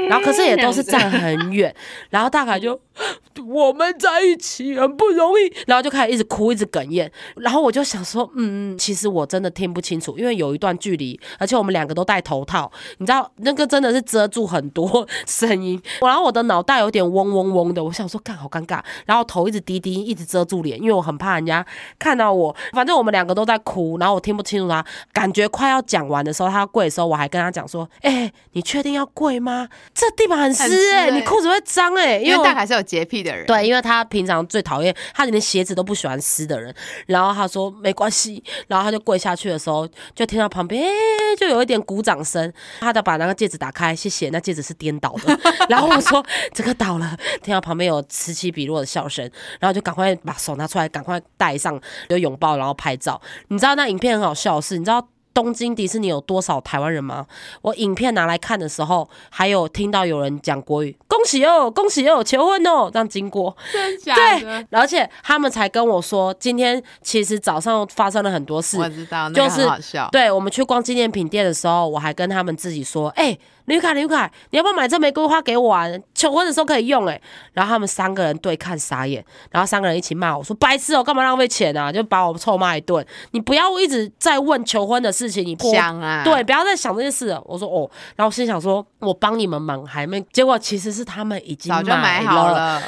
[0.09, 1.74] 然后可是也都是站很远，
[2.11, 2.78] 然后大卡就
[3.47, 7.11] 我们在一起很不容易，然后就开始一直哭，一直哽咽。
[7.36, 15.80] 然后我就想说，嗯，其实我真的听不清楚，因为有一段距离，而且我们两个都戴头套，你知道那个真的是遮住很多声音。
[16.01, 18.80] 然后我的脑袋有点嗡嗡嗡的，我想说，干好尴尬。
[19.07, 21.64] 然后头一直低低，一直遮住脸，因为我很怕人家
[21.99, 22.55] 看到我。
[22.72, 29.03] 反正我们两个都在哭，然后我听不清楚他，感觉快要讲完的时候，他要跪的时候，我还跟他讲说，哎，你确定要？
[29.14, 29.68] 跪吗？
[29.93, 32.18] 这地板很湿哎，你裤子会脏哎。
[32.18, 36.74] 因为大凯是有洁癖的人，对，因为他平常最讨厌他连鞋子都不喜欢湿的人。
[37.06, 40.90] 然后他说没关系，然后他就跪下去的时候，就听到旁边
[41.38, 42.52] 就有一点鼓掌声。
[42.80, 44.28] 他就把那个戒指打开，谢谢。
[44.30, 45.38] 那戒指是颠倒的。
[45.68, 49.28] 然后我说这个倒了，听到旁边有此起彼落的笑声，
[49.60, 53.20] 然后就赶快把手拿出来，赶快戴上，就拥抱，然后拍照。
[53.48, 55.06] 你知道那影片很好笑的是，你知道。
[55.34, 57.26] 东京迪士尼有多少台湾人吗？
[57.62, 64.40] 我影片拿来看的时候，还有听到有人讲国语，恭喜哦，恭喜哦，求婚哦，这样经过，真的假的？
[64.40, 70.08] 对，而且他们才跟我说，今天其实早上发生了很多事，我知道，就是好笑。
[70.10, 73.36] 对我们去逛纪念品店的时候，我还跟他们自己说，哎。
[73.66, 75.86] 刘凯，刘凯，你要不要买这玫瑰花给我啊？
[76.16, 77.18] 求婚的时候可以用哎。
[77.52, 83.06] 然后他们三个人对看傻眼，然后三个人一起骂我说：“白痴哦，干嘛浪费钱啊？”就把我臭骂一顿。
[83.30, 86.24] 你不要一直在问求婚的事情，你想啊？
[86.24, 87.40] 对，不要再想这件事。
[87.44, 92.80] 我说哦，然后心想说，我帮你们忙还没，结果其实是他们已经早就买好了。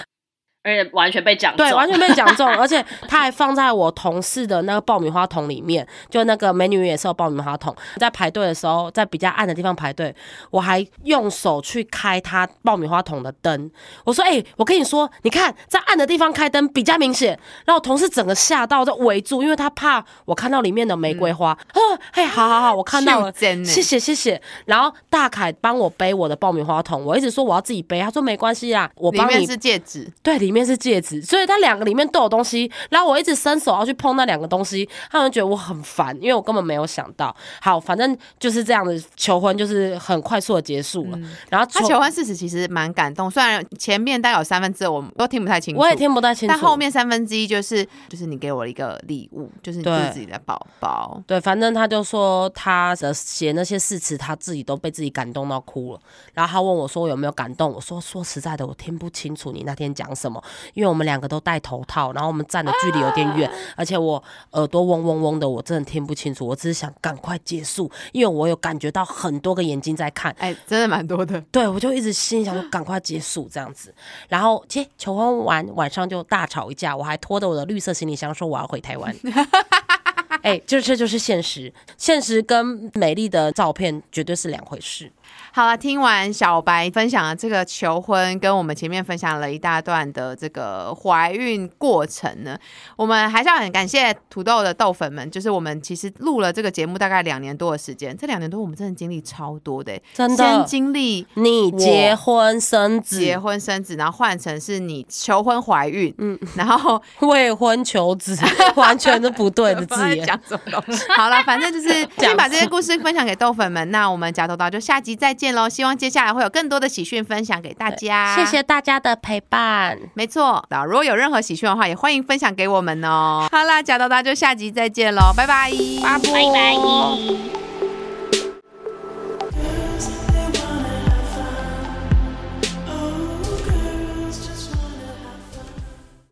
[0.64, 10.14] 而且完全被讲中，对，完全被讲中， 而且他还放在我同事的那个爆米花桶里面，就那个美女也是有爆米花桶，在排队的时候，在比较暗的地方排队，
[10.50, 13.70] 我还用手去开他爆米花桶的灯，
[14.04, 21.52] 我说：“哎、我跟你说，你看在暗的地方开灯比较明显。”然后我同事整个吓到，就围住，因为他怕我看到里面的玫瑰花。
[21.74, 21.80] 哦，
[22.14, 24.40] 嘿，好好好，我看到了，谢谢谢谢。
[24.64, 29.34] 然后大凯帮我背我的爆米花桶，我一直说我要自己背，他说没关系啦，我帮你。
[29.34, 32.70] 里面是戒指，对，里面是戒指，所以它两个里面都有东西。
[32.90, 37.34] 然后我一直伸手要去碰那两个东西，他们觉得我很烦，因为我根本没有想到。
[37.60, 41.18] 好，反正就是这样的求婚，就是很快速的结束了。
[41.50, 51.20] 然后他求婚事实其实蛮感动，虽然前面大概有三分之二我们都听不太清楚，我也听不太清楚，但后面三分之一就是就是你给我一个礼物，就是你自己的宝宝。
[51.26, 56.00] 对，反正他就说他的写那些誓词，他自己都被自己感动到哭了。
[56.32, 60.42] 然后他问我说我有没有感动，我说说实在的，我听不清楚你那天讲什么，
[60.74, 64.22] 因为我们两个都戴头套，然后我们站的距离有点远，而且我
[64.52, 66.46] 耳朵嗡嗡嗡的，我真的听不清楚。
[66.46, 70.34] 我只是想赶快结束，因为我有感觉到很多个眼睛在看。
[70.38, 71.40] 哎、真的蛮多的。
[71.50, 73.94] 对，我就一直心想说赶快结束这样子，
[74.28, 79.14] 然后接求婚完晚上就大吵一架，我还拖着我的绿色行李箱说我要回台湾。
[80.42, 85.10] 哎、就这就是现实，现实跟美丽的照片绝对是两回事。
[85.56, 92.58] 好了，听完小白分享的这个求婚，跟我们前面分享了一大段的这个怀孕过程呢，
[92.96, 108.36] 我们还是要很感谢土豆的豆粉们，就是我们其实录了这个节目大概两年多的时间，这两年多我们真的经历超多的欸，真先的，经历你结婚生子，结婚生子，然后换成是你求婚怀孕，嗯，然后未婚求子，
[108.74, 110.26] 完全是不对的字眼。
[110.26, 111.04] 讲什么东西。
[111.10, 111.88] 好了，反正就是
[112.18, 113.88] 先把这些故事分享给豆粉们。
[113.92, 115.68] 那我们夹头刀就下集再见喽！
[115.68, 118.36] 希望接下来会有更多的喜讯分享给大家。
[118.36, 118.64] 谢谢。
[118.64, 123.46] 大家的陪伴，没错，那如果有任何喜讯的话，也欢迎分享给我们哦。
[123.52, 125.70] 好啦，假头刀就下集再见喽，拜拜，
[126.02, 127.73] 拜拜拜。